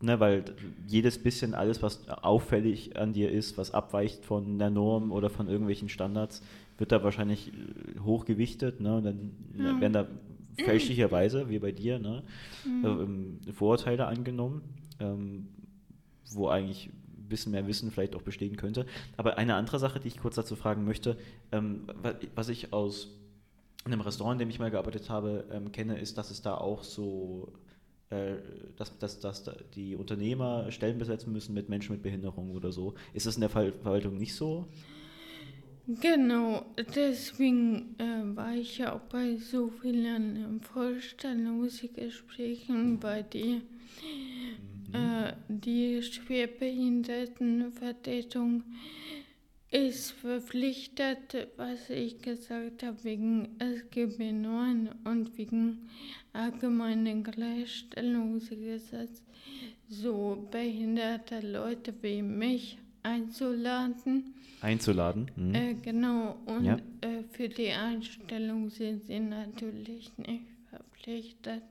ne, 0.00 0.18
weil 0.20 0.44
jedes 0.86 1.22
bisschen, 1.22 1.54
alles, 1.54 1.82
was 1.82 2.08
auffällig 2.08 2.96
an 2.98 3.12
dir 3.12 3.30
ist, 3.30 3.56
was 3.58 3.72
abweicht 3.72 4.24
von 4.24 4.58
der 4.58 4.70
Norm 4.70 5.12
oder 5.12 5.30
von 5.30 5.48
irgendwelchen 5.48 5.88
Standards, 5.88 6.42
wird 6.78 6.90
da 6.92 7.02
wahrscheinlich 7.04 7.48
äh, 7.52 8.00
hochgewichtet. 8.00 8.80
Ne? 8.80 8.96
Und 8.96 9.04
dann 9.04 9.30
Ja. 9.58 9.80
werden 9.80 9.92
da 9.92 10.06
fälschlicherweise, 10.56 11.48
wie 11.48 11.58
bei 11.58 11.72
dir, 11.72 11.98
ne, 11.98 12.22
Mhm. 12.64 12.84
äh, 12.84 12.88
ähm, 12.88 13.40
Vorurteile 13.52 14.06
angenommen, 14.06 14.62
ähm, 15.00 15.48
wo 16.32 16.48
eigentlich 16.48 16.88
ein 16.88 17.28
bisschen 17.28 17.52
mehr 17.52 17.66
Wissen 17.66 17.90
vielleicht 17.90 18.14
auch 18.14 18.22
bestehen 18.22 18.56
könnte. 18.56 18.84
Aber 19.16 19.38
eine 19.38 19.54
andere 19.54 19.78
Sache, 19.78 20.00
die 20.00 20.08
ich 20.08 20.18
kurz 20.18 20.34
dazu 20.34 20.54
fragen 20.56 20.84
möchte, 20.84 21.16
ähm, 21.52 21.82
wa- 22.02 22.14
was 22.34 22.48
ich 22.50 22.72
aus 22.72 23.08
einem 23.84 24.00
Restaurant, 24.02 24.34
in 24.40 24.46
dem 24.46 24.50
ich 24.50 24.58
mal 24.58 24.70
gearbeitet 24.70 25.08
habe, 25.10 25.44
ähm, 25.52 25.72
kenne, 25.72 25.98
ist, 25.98 26.18
dass 26.18 26.30
es 26.30 26.42
da 26.42 26.54
auch 26.56 26.84
so, 26.84 27.52
dass, 28.76 28.98
dass, 28.98 29.20
dass 29.20 29.44
da 29.44 29.54
die 29.74 29.96
Unternehmer 29.96 30.70
Stellen 30.70 30.98
besetzen 30.98 31.32
müssen 31.32 31.54
mit 31.54 31.68
Menschen 31.68 31.92
mit 31.92 32.02
Behinderung 32.02 32.52
oder 32.52 32.72
so. 32.72 32.94
Ist 33.14 33.26
das 33.26 33.36
in 33.36 33.40
der 33.40 33.50
Ver 33.50 33.72
Verwaltung 33.72 34.18
nicht 34.18 34.34
so? 34.34 34.66
Genau, 36.00 36.64
deswegen 36.94 37.96
äh, 37.98 38.36
war 38.36 38.54
ich 38.54 38.78
ja 38.78 38.94
auch 38.94 39.00
bei 39.00 39.34
so 39.36 39.68
vielen 39.68 40.36
ähm, 40.36 40.60
Vorstellungsgesprächen 40.60 43.00
bei 43.00 43.22
dir. 43.22 43.62
Äh, 44.92 45.32
die 45.48 46.00
Schwerbehindertenvertretung 46.02 48.62
ist 49.72 50.12
verpflichtet, 50.12 51.48
was 51.56 51.88
ich 51.90 52.20
gesagt 52.20 52.82
habe, 52.82 53.02
wegen 53.04 53.48
SGB 53.58 54.32
9 54.32 54.90
und 55.04 55.36
wegen 55.38 55.88
allgemeinen 56.34 57.24
Gleichstellungsgesetz, 57.24 59.22
so 59.88 60.46
behinderte 60.50 61.40
Leute 61.40 61.94
wie 62.02 62.22
mich 62.22 62.78
einzuladen. 63.02 64.34
Einzuladen? 64.60 65.30
Mhm. 65.36 65.54
Äh, 65.54 65.74
genau, 65.82 66.36
und 66.46 66.64
Ja. 66.64 66.76
äh, 67.00 67.24
für 67.32 67.48
die 67.48 67.70
Einstellung 67.70 68.68
sind 68.70 69.04
sie 69.06 69.18
natürlich 69.20 70.10
nicht 70.18 70.44
verpflichtet. 70.70 71.62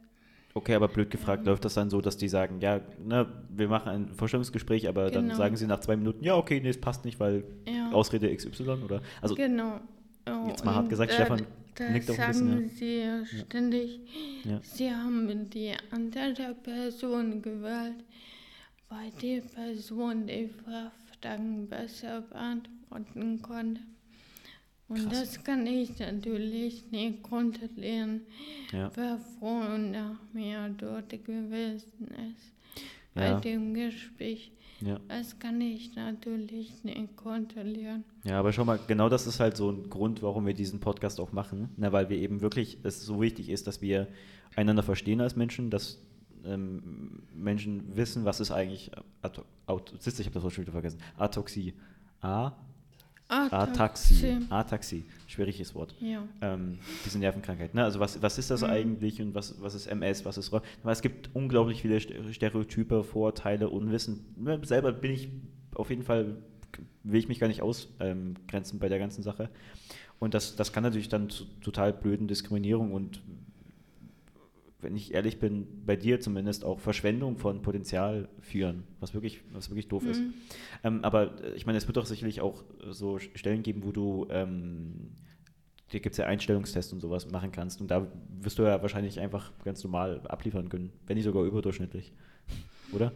Okay, 0.54 0.76
aber 0.76 0.88
blöd 0.90 1.10
gefragt, 1.10 1.46
läuft 1.46 1.64
das 1.66 1.76
dann 1.76 1.90
so, 1.90 2.02
dass 2.02 2.18
die 2.18 2.28
sagen, 2.28 2.60
ja, 2.60 2.82
ne, 3.04 3.26
wir 3.50 3.68
machen 3.70 3.90
ein 3.90 4.14
Vorstellungsgespräch, 4.16 4.88
aber 4.90 5.10
dann 5.10 5.26
Genau. 5.26 5.36
sagen 5.38 5.56
sie 5.56 5.66
nach 5.68 5.80
zwei 5.80 5.96
Minuten, 5.96 6.24
ja, 6.24 6.36
okay, 6.36 6.60
nee, 6.62 6.70
es 6.70 6.80
passt 6.82 7.06
nicht, 7.06 7.20
weil 7.20 7.44
Ja. 7.68 7.92
Ausrede 7.92 8.30
XY 8.36 8.84
oder? 8.84 9.02
Also, 9.22 9.36
Genau. 9.36 9.80
Oh, 10.30 10.48
jetzt 10.48 10.64
mal 10.66 10.76
hart 10.76 10.90
gesagt, 10.90 11.12
da- 11.12 11.16
Stefan 11.16 11.46
da 11.76 11.90
nickt 11.90 12.10
auch 12.12 12.20
ein 12.20 12.34
sagen 12.34 12.58
bisschen, 12.58 12.70
sie 12.78 12.98
ja 13.00 13.26
ständig, 13.26 14.00
Ja. 14.44 14.60
sie 14.62 14.92
haben 14.94 15.50
die 15.50 15.72
andere 15.90 16.54
Person 16.62 17.42
gewählt, 17.42 18.04
weil 18.90 19.10
die 19.22 19.42
Person 19.42 20.28
die 20.28 20.50
Fragen 20.50 21.68
besser 21.68 22.22
beantworten 22.22 23.42
konnte. 23.42 23.82
Und 24.90 25.10
Krass. 25.10 25.36
das 25.36 25.44
kann 25.46 25.66
ich 25.66 25.98
natürlich 26.00 26.92
nicht 26.92 27.24
kontrollieren, 27.24 28.22
ja, 28.74 28.92
wer 28.94 29.18
vor 29.40 29.70
und 29.74 29.94
mir 30.70 30.76
dort 30.78 31.10
gewesen 31.10 32.08
ist. 32.36 32.54
Bei 33.14 33.28
ja, 33.28 33.40
dem 33.40 33.74
Gespräch. 33.74 34.52
ja. 34.80 35.00
Das 35.10 35.38
kann 35.38 35.60
ich 35.60 35.94
natürlich 35.96 36.84
nicht 36.84 37.16
kontrollieren. 37.18 38.06
Ja, 38.24 38.40
aber 38.40 38.54
schau 38.54 38.64
mal, 38.64 38.80
genau 38.88 39.10
das 39.10 39.28
ist 39.28 39.40
halt 39.42 39.58
so 39.58 39.70
ein 39.70 39.90
Grund, 39.90 40.22
warum 40.24 40.46
wir 40.46 40.54
diesen 40.54 40.80
Podcast 40.80 41.20
auch 41.20 41.34
machen, 41.34 41.70
ne, 41.76 41.92
weil 41.92 42.08
wir 42.10 42.18
eben 42.18 42.40
wirklich, 42.42 42.78
es 42.84 43.06
so 43.06 43.22
wichtig 43.22 43.50
ist, 43.50 43.68
dass 43.68 43.82
wir 43.82 44.08
einander 44.56 44.82
verstehen 44.84 45.20
als 45.20 45.36
Menschen, 45.36 45.70
dass 45.70 46.02
ähm, 46.46 47.24
Menschen 47.36 47.96
wissen, 47.98 48.24
was 48.26 48.40
ist 48.40 48.52
eigentlich, 48.52 48.92
Aut- 49.68 49.94
siehst 50.00 50.18
du, 50.18 50.22
ich 50.22 50.28
habe 50.28 50.34
das 50.36 50.44
Wort 50.44 50.54
schon 50.54 50.64
wieder 50.64 50.72
vergessen, 50.72 51.00
Atoxie. 51.18 51.74
A, 52.22 52.54
Ataxie. 53.32 54.40
Ataxie, 54.50 55.06
schwieriges 55.28 55.74
Wort. 55.76 55.96
Ja. 56.00 56.24
ähm, 56.42 56.80
diese 57.06 57.18
Nervenkrankheit. 57.20 57.74
Ne? 57.74 57.84
Also 57.84 58.00
was, 58.00 58.22
was 58.22 58.38
ist 58.38 58.52
das 58.52 58.62
Mhm. 58.62 58.68
eigentlich 58.70 59.22
und 59.22 59.34
was, 59.36 59.62
was 59.62 59.74
ist 59.74 59.88
MS, 59.88 60.26
was 60.26 60.38
ist 60.38 60.52
Rohr? 60.52 60.62
Es 60.86 61.02
gibt 61.02 61.30
unglaublich 61.34 61.82
viele 61.82 62.00
Ste- 62.00 62.34
Stereotype, 62.34 63.04
Vorurteile, 63.04 63.70
Unwissen. 63.70 64.26
Ne, 64.38 64.60
Selber 64.64 64.92
bin 64.92 65.12
ich 65.12 65.30
auf 65.76 65.90
jeden 65.90 66.04
Fall, 66.04 66.38
will 67.04 67.20
ich 67.20 67.28
mich 67.30 67.40
gar 67.40 67.48
nicht 67.48 67.62
ausgrenzen 67.62 68.80
bei 68.80 68.90
der 68.90 69.00
ganzen 69.00 69.24
Sache. 69.24 69.50
Und 70.20 70.34
das, 70.34 70.56
das 70.56 70.72
kann 70.74 70.84
natürlich 70.84 71.10
dann 71.10 71.30
zu 71.30 71.46
total 71.62 71.94
blöden 71.94 72.28
Diskriminierung 72.28 72.92
und 72.94 73.22
wenn 74.82 74.96
ich 74.96 75.14
ehrlich 75.14 75.40
bin, 75.40 75.68
bei 75.86 75.96
dir 75.96 76.20
zumindest 76.20 76.66
auch 76.66 76.80
Verschwendung 76.80 77.38
von 77.38 77.62
Potenzial 77.62 78.30
führen, 78.40 78.84
was 79.00 79.14
wirklich, 79.14 79.42
was 79.52 79.70
wirklich 79.70 79.88
doof 79.88 80.06
ist. 80.06 80.22
Mhm. 80.22 80.34
Ähm, 80.84 81.04
aber 81.04 81.44
äh, 81.44 81.54
ich 81.56 81.66
meine, 81.66 81.78
es 81.78 81.88
wird 81.88 81.98
doch 81.98 82.06
sicherlich 82.06 82.42
auch 82.42 82.64
äh, 82.82 82.92
so 82.92 83.20
Stellen 83.20 83.64
geben, 83.64 83.84
wo 83.84 83.92
du, 83.92 84.28
ähm, 84.30 85.12
dir 85.92 86.00
gibt 86.00 86.14
es 86.14 86.18
ja 86.18 86.26
Einstellungstests 86.26 86.94
und 86.94 87.00
sowas 87.00 87.30
machen 87.32 87.52
kannst. 87.52 87.82
Und 87.82 87.92
da 87.92 88.08
wirst 88.42 88.60
du 88.60 88.64
ja 88.64 88.82
wahrscheinlich 88.82 89.20
einfach 89.20 89.52
ganz 89.64 89.84
normal 89.84 90.22
abliefern 90.28 90.70
können, 90.70 90.92
wenn 91.08 91.16
nicht 91.16 91.26
sogar 91.26 91.44
überdurchschnittlich. 91.44 92.14
Oder? 92.94 93.12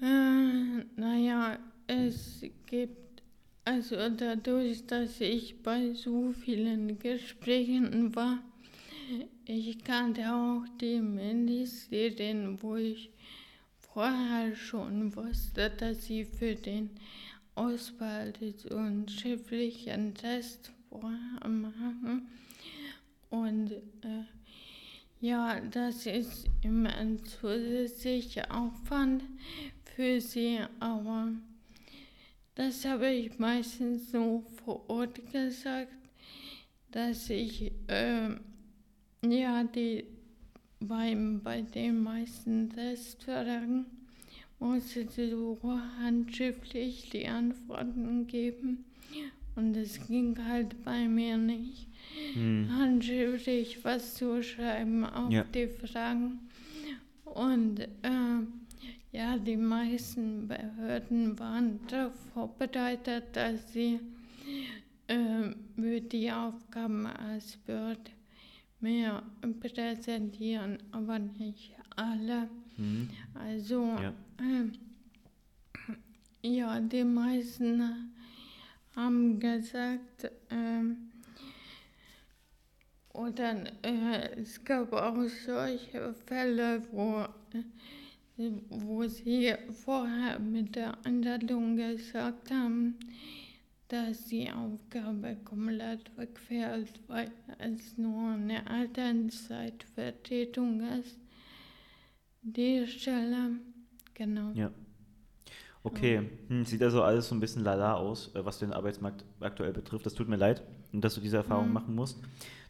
Äh, 0.00 0.84
naja, 0.96 1.58
es 1.86 2.42
gibt, 2.66 3.22
also 3.64 3.96
dadurch, 4.16 4.86
dass 4.86 5.20
ich 5.20 5.62
bei 5.62 5.92
so 5.94 6.32
vielen 6.32 6.98
Gesprächen 6.98 8.14
war, 8.14 8.38
ich 9.44 9.84
kannte 9.84 10.32
auch 10.32 10.64
die 10.80 11.00
Ministerien, 11.00 12.62
wo 12.62 12.76
ich 12.76 13.10
vorher 13.78 14.54
schon 14.54 15.14
wusste, 15.16 15.70
dass 15.70 16.04
sie 16.06 16.24
für 16.24 16.54
den 16.54 16.90
Auswahl 17.54 18.32
des 18.32 18.66
und 18.66 19.10
schriftlichen 19.10 20.14
Test 20.14 20.72
vorher 20.88 21.48
machen. 21.48 22.28
Und 23.30 23.72
äh, 23.72 24.24
ja, 25.20 25.60
das 25.60 26.06
ist 26.06 26.46
immer 26.62 26.94
ein 26.94 27.24
zusätzlicher 27.24 28.54
Aufwand 28.54 29.24
für 29.96 30.20
sie, 30.20 30.60
aber 30.78 31.32
das 32.54 32.84
habe 32.84 33.10
ich 33.10 33.38
meistens 33.38 34.12
so 34.12 34.44
vor 34.64 34.88
Ort 34.88 35.32
gesagt, 35.32 35.92
dass 36.92 37.30
ich 37.30 37.72
äh, 37.88 38.30
ja 39.24 39.64
die 39.64 40.04
beim, 40.80 41.40
bei 41.42 41.62
den 41.62 42.02
meisten 42.02 42.70
Testfragen 42.70 43.86
musste 44.60 45.06
so 45.08 45.58
handschriftlich 46.00 47.10
die 47.10 47.26
Antworten 47.26 48.26
geben 48.26 48.84
und 49.56 49.76
es 49.76 50.06
ging 50.06 50.36
halt 50.44 50.82
bei 50.84 51.08
mir 51.08 51.36
nicht 51.36 51.86
Hm. 52.34 52.68
handschriftlich 52.76 53.84
was 53.84 54.14
zu 54.14 54.42
schreiben 54.42 55.04
auf 55.04 55.30
Ja. 55.30 55.44
die 55.44 55.66
Fragen. 55.68 56.40
Und 57.24 57.80
äh, 57.80 58.40
ja, 59.12 59.36
die 59.36 59.56
meisten 59.56 60.48
Behörden 60.48 61.38
waren 61.38 61.80
darauf 61.88 62.14
vorbereitet, 62.32 63.24
dass 63.34 63.72
sie 63.72 64.00
äh, 65.06 65.50
für 65.76 66.00
die 66.00 66.32
Aufgaben 66.32 67.06
als 67.06 67.56
Behörde 67.58 68.10
mehr 68.80 69.22
präsentieren, 69.60 70.78
aber 70.92 71.18
nicht 71.18 71.72
alle. 71.96 72.48
Hm. 72.76 73.08
Also, 73.34 73.82
Ja. 74.00 74.12
äh, 74.40 74.70
ja, 76.42 76.80
die 76.80 77.04
meisten 77.04 78.12
haben 78.94 79.38
gesagt, 79.40 80.30
ähm, 80.50 81.10
oder 83.12 83.64
äh, 83.82 84.40
es 84.40 84.62
gab 84.64 84.92
auch 84.92 85.24
solche 85.44 86.14
Fälle, 86.26 86.82
wo, 86.92 87.26
äh, 88.38 88.50
wo 88.70 89.02
sie 89.08 89.54
vorher 89.72 90.38
mit 90.38 90.76
der 90.76 90.96
Anleitung 91.04 91.76
gesagt 91.76 92.50
haben, 92.52 92.96
dass 93.88 94.26
die 94.26 94.50
Aufgabe 94.50 95.36
komplett 95.44 96.16
wegfällt, 96.16 97.00
weil 97.08 97.30
es 97.58 97.96
nur 97.98 98.32
eine 98.32 98.64
Elternzeitvertretung 98.68 100.80
ist. 101.00 101.18
Die 102.42 102.86
Stelle, 102.86 103.50
genau. 104.14 104.52
Ja. 104.54 104.70
Okay, 105.84 106.22
hm, 106.48 106.64
sieht 106.64 106.82
also 106.82 107.02
alles 107.02 107.28
so 107.28 107.34
ein 107.34 107.40
bisschen 107.40 107.62
lala 107.62 107.94
aus, 107.94 108.34
äh, 108.34 108.44
was 108.44 108.58
den 108.58 108.72
Arbeitsmarkt 108.72 109.24
aktuell 109.40 109.72
betrifft. 109.72 110.06
Das 110.06 110.14
tut 110.14 110.28
mir 110.28 110.36
leid, 110.36 110.62
dass 110.92 111.14
du 111.14 111.20
diese 111.20 111.36
Erfahrung 111.36 111.68
Mhm. 111.68 111.72
machen 111.72 111.94
musst. 111.94 112.20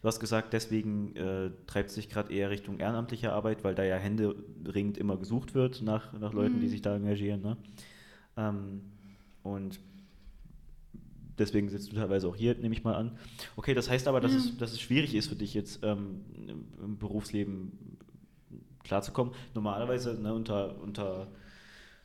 Du 0.02 0.06
hast 0.06 0.20
gesagt, 0.20 0.52
deswegen 0.52 1.16
äh, 1.16 1.50
treibt 1.66 1.90
sich 1.90 2.08
gerade 2.08 2.32
eher 2.32 2.50
Richtung 2.50 2.78
ehrenamtliche 2.78 3.32
Arbeit, 3.32 3.64
weil 3.64 3.74
da 3.74 3.82
ja 3.82 3.96
händeringend 3.96 4.98
immer 4.98 5.16
gesucht 5.16 5.54
wird 5.54 5.82
nach, 5.82 6.12
nach 6.12 6.32
Leuten, 6.32 6.60
die 6.60 6.66
Mhm. 6.66 6.68
sich 6.68 6.82
da 6.82 6.94
engagieren. 6.94 7.42
Ne? 7.42 7.56
Ähm, 8.36 8.82
und 9.42 9.80
deswegen 11.38 11.68
sitzt 11.68 11.92
du 11.92 11.96
teilweise 11.96 12.28
auch 12.28 12.36
hier, 12.36 12.54
nehme 12.56 12.74
ich 12.74 12.84
mal 12.84 12.94
an. 12.94 13.18
Okay, 13.56 13.74
das 13.74 13.88
heißt 13.90 14.08
aber, 14.08 14.20
dass, 14.20 14.32
Ja. 14.32 14.38
es, 14.38 14.56
dass 14.58 14.72
es 14.72 14.80
schwierig 14.80 15.14
ist 15.14 15.28
für 15.28 15.36
dich 15.36 15.54
jetzt 15.54 15.80
ähm, 15.82 16.20
im 16.82 16.98
Berufsleben 16.98 17.72
klarzukommen. 18.84 19.34
Normalerweise 19.54 20.14
ne, 20.20 20.32
unter, 20.34 20.80
unter 20.80 21.28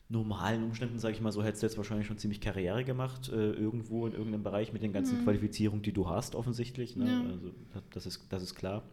normalen 0.10 0.63
Umständen, 0.63 1.00
sage 1.00 1.15
ich 1.15 1.22
mal 1.22 1.32
so, 1.32 1.43
hättest 1.43 1.63
du 1.63 1.67
jetzt 1.67 1.78
wahrscheinlich 1.78 2.06
schon 2.08 2.17
ziemlich 2.17 2.41
Karriere 2.41 2.84
gemacht, 2.84 3.30
äh, 3.30 3.52
irgendwo 3.54 4.06
in 4.06 4.13
irgendeinem 4.13 4.43
Bereich 4.43 4.74
mit 4.74 4.84
den 4.84 4.93
ganzen 4.93 5.19
Mhm. 5.19 5.24
Qualifizierungen, 5.24 5.82
die 5.82 5.93
du 5.93 6.08
hast, 6.10 6.36
offensichtlich. 6.36 6.96
Ne? 6.96 7.10
Ja. 7.10 7.22
Also, 7.32 7.52
das- 7.74 7.84
das, 7.91 8.06
ist, 8.06 8.26
das 8.30 8.43
ist 8.43 8.56
klar. 8.56 8.84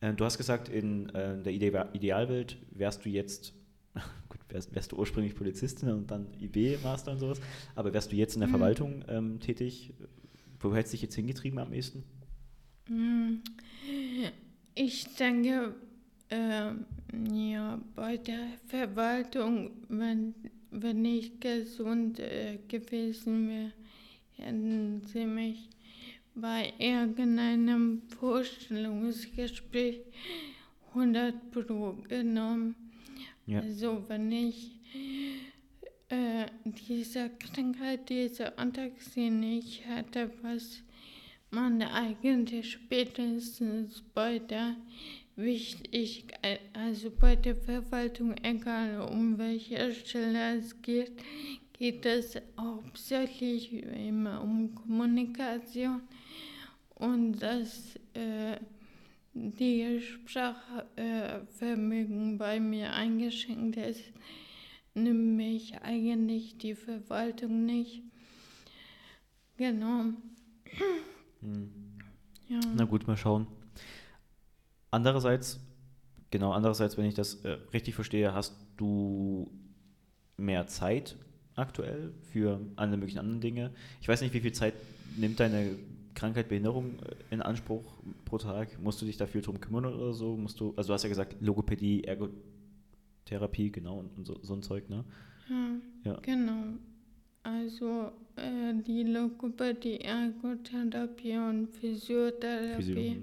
Äh, 0.00 0.12
du 0.14 0.24
hast 0.24 0.36
gesagt, 0.38 0.68
in 0.68 1.08
äh, 1.10 1.42
der 1.42 1.52
Ide 1.52 1.88
Idealwelt 1.94 2.58
wärst 2.70 3.04
du 3.04 3.08
jetzt, 3.08 3.54
gut, 4.28 4.40
wärst, 4.48 4.74
wärst 4.74 4.92
du 4.92 4.96
ursprünglich 4.96 5.34
Polizistin 5.34 5.90
und 5.90 6.10
dann 6.10 6.26
IB-Master 6.40 7.12
und 7.12 7.18
sowas, 7.18 7.40
aber 7.74 7.92
wärst 7.92 8.12
du 8.12 8.16
jetzt 8.16 8.34
in 8.34 8.40
der 8.40 8.48
Mhm. 8.48 8.50
Verwaltung 8.50 9.04
ähm, 9.08 9.40
tätig? 9.40 9.94
Wo 10.60 10.74
hättest 10.74 10.92
du 10.92 10.96
dich 10.96 11.02
jetzt 11.02 11.14
hingetrieben 11.16 11.58
am 11.58 11.72
ehesten? 11.72 12.04
Hm, 12.88 13.42
Ich 14.74 15.14
denke, 15.16 15.74
äh, 16.30 16.72
ja, 17.32 17.80
bei 17.94 18.16
der 18.16 18.48
Verwaltung, 18.68 19.70
wenn, 19.88 20.34
wenn 20.70 21.04
ich 21.04 21.38
gesund 21.40 22.18
äh, 22.20 22.58
gewesen 22.68 23.48
wäre, 23.48 23.72
hätten 24.36 25.02
sie 25.06 25.26
mich 25.26 25.68
bei 26.34 26.72
irgendeinem 26.78 28.02
Vorstellungsgespräch 28.18 30.00
100 30.94 31.50
Pro 31.50 31.94
genommen. 32.08 32.74
Ja. 33.52 33.60
Also 33.60 34.04
wenn 34.08 34.32
ich 34.32 34.72
äh, 36.08 36.46
diese 36.64 37.30
Krankheit, 37.30 38.08
diese 38.08 38.58
Ataxie 38.58 39.30
nicht 39.30 39.86
hätte, 39.86 40.30
was 40.42 40.82
man 41.50 41.82
eigentlich 41.82 42.72
spätestens 42.72 44.02
bei 44.14 44.38
der 44.38 44.76
Wichtigkeit, 45.36 46.60
also 46.72 47.10
bei 47.10 47.36
der 47.36 47.56
Verwaltung, 47.56 48.34
egal 48.42 49.02
um 49.10 49.38
welche 49.38 49.92
Stelle 49.94 50.58
es 50.58 50.80
geht, 50.80 51.12
geht 51.72 52.06
es 52.06 52.36
hauptsächlich 52.58 53.72
immer 53.72 54.42
um 54.42 54.74
Kommunikation 54.74 56.00
und 56.94 57.32
dass 57.40 57.96
äh, 58.14 58.56
die 59.34 60.00
Sprachvermögen 60.00 62.38
bei 62.38 62.60
mir 62.60 62.92
eingeschränkt 62.92 63.76
ist, 63.76 64.04
nimmt 64.94 65.36
mich 65.36 65.80
eigentlich 65.80 66.58
die 66.58 66.74
Verwaltung 66.74 67.64
nicht. 67.64 68.02
Genau. 69.56 70.04
Hm. 71.40 71.72
Ja. 72.48 72.60
Na 72.76 72.84
gut, 72.84 73.06
mal 73.06 73.16
schauen. 73.16 73.46
Andererseits, 74.90 75.60
genau, 76.30 76.52
andererseits, 76.52 76.98
wenn 76.98 77.06
ich 77.06 77.14
das 77.14 77.36
äh, 77.44 77.56
richtig 77.72 77.94
verstehe, 77.94 78.34
hast 78.34 78.54
du 78.76 79.50
mehr 80.36 80.66
Zeit 80.66 81.16
aktuell 81.54 82.12
für 82.30 82.60
alle 82.76 82.96
möglichen 82.96 83.18
anderen 83.18 83.40
Dinge. 83.40 83.70
Ich 84.00 84.08
weiß 84.08 84.20
nicht, 84.20 84.34
wie 84.34 84.40
viel 84.40 84.52
Zeit 84.52 84.74
nimmt 85.16 85.40
deine 85.40 85.76
Krankheit, 86.14 86.48
Behinderung 86.48 86.98
äh, 87.00 87.14
in 87.34 87.42
Anspruch 87.42 87.98
pro 88.24 88.38
Tag? 88.38 88.80
Musst 88.82 89.00
du 89.02 89.06
dich 89.06 89.16
da 89.16 89.26
viel 89.26 89.42
drum 89.42 89.60
kümmern 89.60 89.86
oder 89.86 90.12
so? 90.12 90.36
Musst 90.36 90.60
du, 90.60 90.72
also 90.76 90.88
du 90.88 90.94
hast 90.94 91.02
ja 91.02 91.08
gesagt, 91.08 91.36
Logopädie, 91.40 92.04
Ergotherapie, 92.04 93.70
genau, 93.70 93.98
und, 93.98 94.16
und 94.16 94.26
so, 94.26 94.38
so 94.42 94.54
ein 94.54 94.62
Zeug, 94.62 94.88
ne? 94.88 95.04
Ja, 95.48 96.12
Ja. 96.12 96.20
genau. 96.20 96.64
Also 97.42 98.12
äh, 98.36 98.74
die 98.86 99.02
Logopädie, 99.02 99.98
Ergotherapie 100.00 101.36
und 101.36 101.68
Physiotherapie. 101.68 102.82
Physio. 102.82 103.16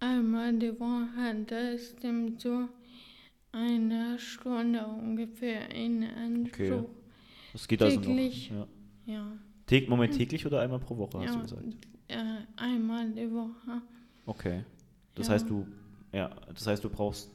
Einmal 0.00 0.54
die 0.58 0.78
Woche, 0.78 1.44
das 1.46 1.94
nimmt 2.02 2.40
so 2.40 2.68
eine 3.52 4.18
Stunde 4.18 4.86
ungefähr 4.86 5.74
in 5.74 6.04
Anspruch. 6.04 6.88
Das 7.52 7.66
geht 7.66 7.82
also 7.82 8.00
noch. 8.00 8.06
Ja. 8.16 8.66
Ja. 9.06 9.32
Moment, 9.88 10.16
täglich 10.16 10.44
oder 10.46 10.60
einmal 10.60 10.78
pro 10.80 10.96
Woche, 10.96 11.18
hast 11.18 11.26
ja 11.26 11.34
du 11.36 11.42
gesagt? 11.42 11.89
Äh, 12.10 12.44
einmal 12.56 13.08
die 13.10 13.30
Woche. 13.32 13.82
Okay. 14.26 14.64
Das 15.14 15.28
Ja. 15.28 15.34
heißt, 15.34 15.48
du, 15.48 15.66
ja, 16.12 16.28
das 16.52 16.66
heißt, 16.66 16.82
du 16.82 16.90
brauchst 16.90 17.30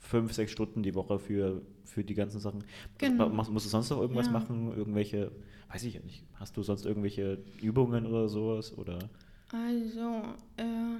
fünf, 0.00 0.32
sechs 0.32 0.52
Stunden 0.52 0.82
die 0.82 0.94
Woche 0.94 1.18
für, 1.18 1.60
für 1.84 2.04
die 2.04 2.14
ganzen 2.14 2.40
Sachen. 2.40 2.64
Genau. 2.98 3.28
Machst, 3.28 3.50
musst 3.50 3.66
du 3.66 3.70
sonst 3.70 3.90
noch 3.90 4.00
irgendwas 4.00 4.26
Ja. 4.26 4.32
machen? 4.32 4.72
Irgendwelche, 4.74 5.32
weiß 5.72 5.82
ich 5.84 5.94
ja 5.94 6.00
nicht, 6.00 6.22
hast 6.34 6.56
du 6.56 6.62
sonst 6.62 6.86
irgendwelche 6.86 7.38
Übungen 7.60 8.06
oder 8.06 8.28
sowas? 8.28 8.76
Oder? 8.78 8.98
Also, 9.52 10.22
äh, 10.56 10.98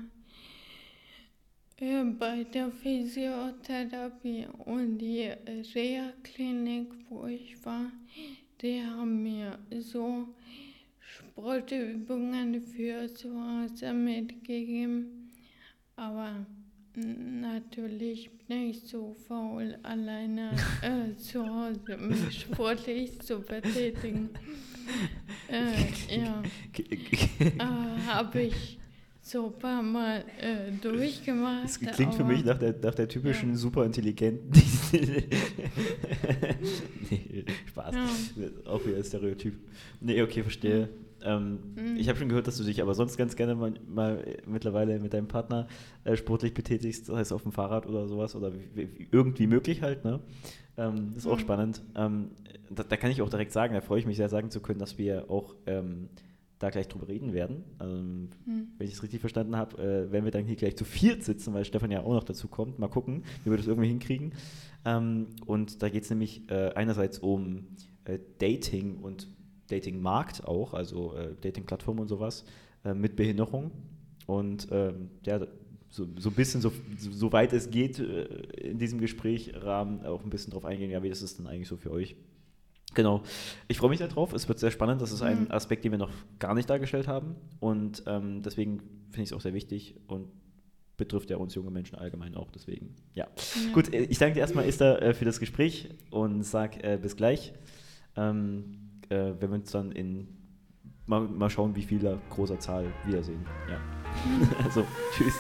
äh, 1.85 2.05
bei 2.05 2.45
der 2.45 2.71
Physiotherapie 2.73 4.47
und 4.65 4.99
die 4.99 5.31
Reha-Klinik, 5.75 6.93
wo 7.09 7.27
ich 7.27 7.65
war, 7.65 7.91
die 8.61 8.83
haben 8.83 9.23
mir 9.23 9.59
so 9.81 10.27
Sportübungen 11.19 12.61
für 12.63 13.13
zu 13.15 13.31
Hause 13.35 13.93
mitgegeben. 13.93 15.31
Aber 15.97 16.47
natürlich 16.95 18.31
bin 18.47 18.71
ich 18.71 18.81
so 18.83 19.15
faul, 19.27 19.77
alleine 19.83 20.53
äh, 20.83 21.17
zu 21.17 21.45
Hause 21.45 21.97
mich 21.97 22.41
sportlich 22.41 23.21
zu 23.21 23.41
betätigen. 23.41 24.31
Äh, 25.51 26.21
ja. 26.21 26.43
äh, 27.39 27.61
habe 28.07 28.43
ich 28.43 28.79
so 29.21 29.47
ein 29.47 29.59
paar 29.59 29.83
Mal 29.83 30.25
äh, 30.41 30.71
durchgemacht. 30.81 31.65
Das 31.65 31.81
klingt 31.81 32.15
für 32.15 32.25
mich 32.25 32.45
nach 32.45 32.59
der, 32.59 32.75
nach 32.83 32.95
der 32.95 33.09
typischen 33.09 33.51
Ja. 33.51 33.57
super 33.57 33.85
intelligenten. 33.85 34.51
nee, 37.11 37.45
Spaß. 37.67 37.95
Auch 38.67 38.87
wieder 38.87 39.05
Stereotyp. 39.05 39.55
Nee, 40.01 40.23
okay, 40.23 40.43
verstehe. 40.43 40.89
Ähm, 41.25 41.59
Mhm. 41.77 41.97
Ich 41.97 42.09
habe 42.09 42.19
schon 42.19 42.29
gehört, 42.29 42.47
dass 42.47 42.57
du 42.59 42.65
dich 42.65 42.81
aber 42.83 42.95
sonst 42.95 43.17
ganz 43.17 43.35
gerne 43.37 43.55
mal, 43.55 43.75
mal 43.89 44.25
mittlerweile 44.47 44.99
mit 45.01 45.13
deinem 45.15 45.29
Partner 45.29 45.67
äh, 46.05 46.17
sportlich 46.17 46.55
betätigst, 46.55 47.09
das 47.09 47.17
heißt 47.17 47.33
auf 47.33 47.43
dem 47.43 47.53
Fahrrad 47.53 47.87
oder 47.87 48.07
sowas 48.07 48.35
oder 48.37 48.53
wie, 48.55 48.69
wie, 48.75 49.09
irgendwie 49.11 49.47
möglich 49.47 49.83
halt. 49.83 50.05
Ne? 50.05 50.21
Ähm, 50.77 51.11
das 51.15 51.25
ist 51.25 51.27
auch 51.27 51.37
Mhm. 51.37 51.41
spannend. 51.41 51.83
Ähm, 51.97 52.31
da, 52.71 52.83
da 52.85 52.97
kann 52.97 53.11
ich 53.11 53.21
auch 53.23 53.31
direkt 53.31 53.53
sagen, 53.53 53.75
da 53.75 53.81
freue 53.81 53.99
ich 54.01 54.07
mich 54.07 54.17
sehr 54.17 54.29
sagen 54.29 54.51
zu 54.51 54.61
können, 54.61 54.79
dass 54.79 54.97
wir 54.99 55.31
auch 55.31 55.55
ähm, 55.67 56.09
da 56.61 56.71
gleich 56.71 56.89
drüber 56.89 57.07
reden 57.09 57.33
werden. 57.33 57.65
Ähm, 57.81 58.29
Hm. 58.45 58.69
wenn 58.79 58.87
ich 58.87 58.95
es 58.95 59.03
richtig 59.03 59.21
verstanden 59.21 59.57
habe, 59.57 59.77
äh, 59.81 60.11
werden 60.13 60.25
wir 60.25 60.33
dann 60.33 60.45
hier 60.45 60.57
gleich 60.57 60.77
zu 60.77 60.85
viert 60.85 61.23
sitzen, 61.23 61.55
weil 61.55 61.65
Stefan 61.65 61.91
ja 61.91 62.03
auch 62.03 62.13
noch 62.15 62.25
dazu 62.25 62.49
kommt. 62.49 62.79
Mal 62.79 62.89
gucken, 62.89 63.23
wie 63.45 63.51
wir 63.51 63.57
das 63.57 63.67
irgendwie 63.69 63.89
hinkriegen. 63.89 64.33
Ähm, 64.85 65.27
und 65.47 65.83
da 65.83 65.89
geht 65.89 66.03
es 66.05 66.11
nämlich 66.11 66.51
äh, 66.51 66.71
einerseits 66.75 67.19
um 67.21 67.67
äh, 68.05 68.19
Dating 68.39 68.97
und 68.99 69.29
Datingmarkt 69.69 70.47
auch, 70.47 70.75
also 70.75 71.15
äh, 71.15 71.35
Dating-Plattformen 71.41 72.01
und 72.01 72.09
sowas 72.09 72.45
äh, 72.85 72.95
mit 72.95 73.17
Behinderung. 73.17 73.71
Und 74.27 74.69
ähm, 74.71 75.11
ja, 75.25 75.41
so, 75.91 76.07
so 76.19 76.29
ein 76.29 76.35
bisschen, 76.35 76.61
so, 76.61 76.73
so, 76.99 77.33
weit 77.33 77.53
es 77.53 77.71
geht, 77.71 77.99
äh, 77.99 78.25
in 78.61 78.79
diesem 78.79 79.01
Gesprächrahmen 79.01 80.05
auch 80.05 80.23
ein 80.23 80.31
bisschen 80.31 80.53
drauf 80.53 80.65
eingehen, 80.65 80.91
ja, 80.91 81.03
wie 81.03 81.09
das 81.09 81.23
ist 81.23 81.39
denn 81.39 81.47
eigentlich 81.47 81.69
so 81.69 81.77
für 81.77 81.91
euch? 81.91 82.17
Genau. 82.95 83.23
Ich 83.69 83.79
freue 83.79 83.91
mich 83.91 83.99
darauf. 83.99 84.33
Es 84.33 84.49
wird 84.49 84.59
sehr 84.59 84.71
spannend. 84.71 85.01
Das 85.01 85.13
ist 85.13 85.23
ein 85.23 85.43
Mhm. 85.45 85.51
Aspekt, 85.51 85.85
den 85.85 85.93
wir 85.93 85.99
noch 85.99 86.11
gar 86.39 86.55
nicht 86.55 86.69
dargestellt 86.69 87.07
haben. 87.07 87.37
Und 87.61 88.03
ähm, 88.07 88.43
deswegen 88.43 88.79
finde 89.11 89.23
ich 89.23 89.29
es 89.31 89.33
auch 89.33 89.41
sehr 89.41 89.55
wichtig 89.55 89.95
und 90.09 90.29
betrifft 90.97 91.31
ja 91.31 91.37
uns 91.37 91.55
junge 91.55 91.71
Menschen 91.71 91.97
allgemein 91.97 92.35
auch. 92.35 92.51
Deswegen, 92.51 92.95
ja. 93.15 93.27
Ja. 93.27 93.73
Gut, 93.73 93.93
äh, 93.93 94.03
ich 94.05 94.19
danke 94.19 94.35
dir 94.35 94.41
erstmal, 94.41 94.65
Esther, 94.67 95.01
äh, 95.01 95.15
für 95.15 95.25
das 95.25 95.39
Gespräch 95.39 95.91
und 96.11 96.43
sag 96.43 96.83
äh, 96.83 96.99
bis 97.01 97.15
gleich. 97.17 97.53
Ähm, 98.17 98.88
äh, 99.09 99.33
wenn 99.39 99.51
wir 99.51 99.57
uns 99.57 99.71
dann 99.71 99.93
in 99.93 100.29
mal, 101.07 101.21
mal 101.21 101.51
schauen, 101.51 101.75
wie 101.75 101.83
vieler 101.83 102.19
großer 102.31 102.59
Zahl 102.59 102.87
wiedersehen. 103.05 103.45
Ja. 103.69 103.79
also, 104.65 104.85
tschüss. 105.13 105.35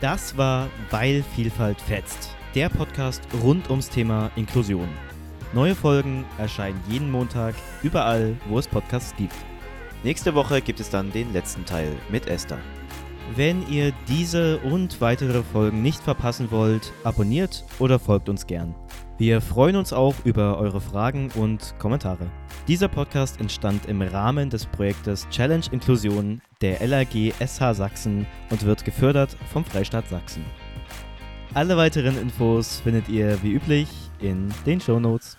Das 0.00 0.36
war 0.36 0.68
Weil 0.90 1.22
Vielfalt 1.34 1.80
fetzt, 1.80 2.36
der 2.54 2.68
Podcast 2.68 3.22
rund 3.42 3.70
ums 3.70 3.88
Thema 3.88 4.30
Inklusion. 4.36 4.88
Neue 5.52 5.74
Folgen 5.74 6.24
erscheinen 6.36 6.80
jeden 6.88 7.10
Montag 7.10 7.54
überall, 7.82 8.36
wo 8.48 8.58
es 8.58 8.66
Podcasts 8.66 9.14
gibt. 9.16 9.34
Nächste 10.02 10.34
Woche 10.34 10.60
gibt 10.60 10.80
es 10.80 10.90
dann 10.90 11.12
den 11.12 11.32
letzten 11.32 11.64
Teil 11.64 11.92
mit 12.10 12.26
Esther. 12.26 12.58
Wenn 13.36 13.66
ihr 13.70 13.92
diese 14.08 14.58
und 14.58 15.00
weitere 15.00 15.42
Folgen 15.42 15.80
nicht 15.80 16.02
verpassen 16.02 16.50
wollt, 16.50 16.92
abonniert 17.04 17.64
oder 17.78 17.98
folgt 17.98 18.28
uns 18.28 18.46
gern. 18.46 18.74
Wir 19.16 19.40
freuen 19.40 19.76
uns 19.76 19.92
auch 19.92 20.16
über 20.24 20.58
eure 20.58 20.80
Fragen 20.80 21.30
und 21.36 21.76
Kommentare. 21.78 22.26
Dieser 22.66 22.88
Podcast 22.88 23.40
entstand 23.40 23.86
im 23.86 24.02
Rahmen 24.02 24.50
des 24.50 24.66
Projektes 24.66 25.28
Challenge 25.30 25.64
Inklusion 25.70 26.42
der 26.60 26.84
LAG 26.84 27.32
SH 27.38 27.74
Sachsen 27.74 28.26
und 28.50 28.64
wird 28.64 28.84
gefördert 28.84 29.36
vom 29.52 29.64
Freistaat 29.64 30.08
Sachsen. 30.08 30.44
Alle 31.54 31.76
weiteren 31.76 32.18
Infos 32.20 32.80
findet 32.80 33.08
ihr 33.08 33.40
wie 33.44 33.52
üblich 33.52 33.88
in 34.18 34.48
den 34.66 34.80
Shownotes. 34.80 35.38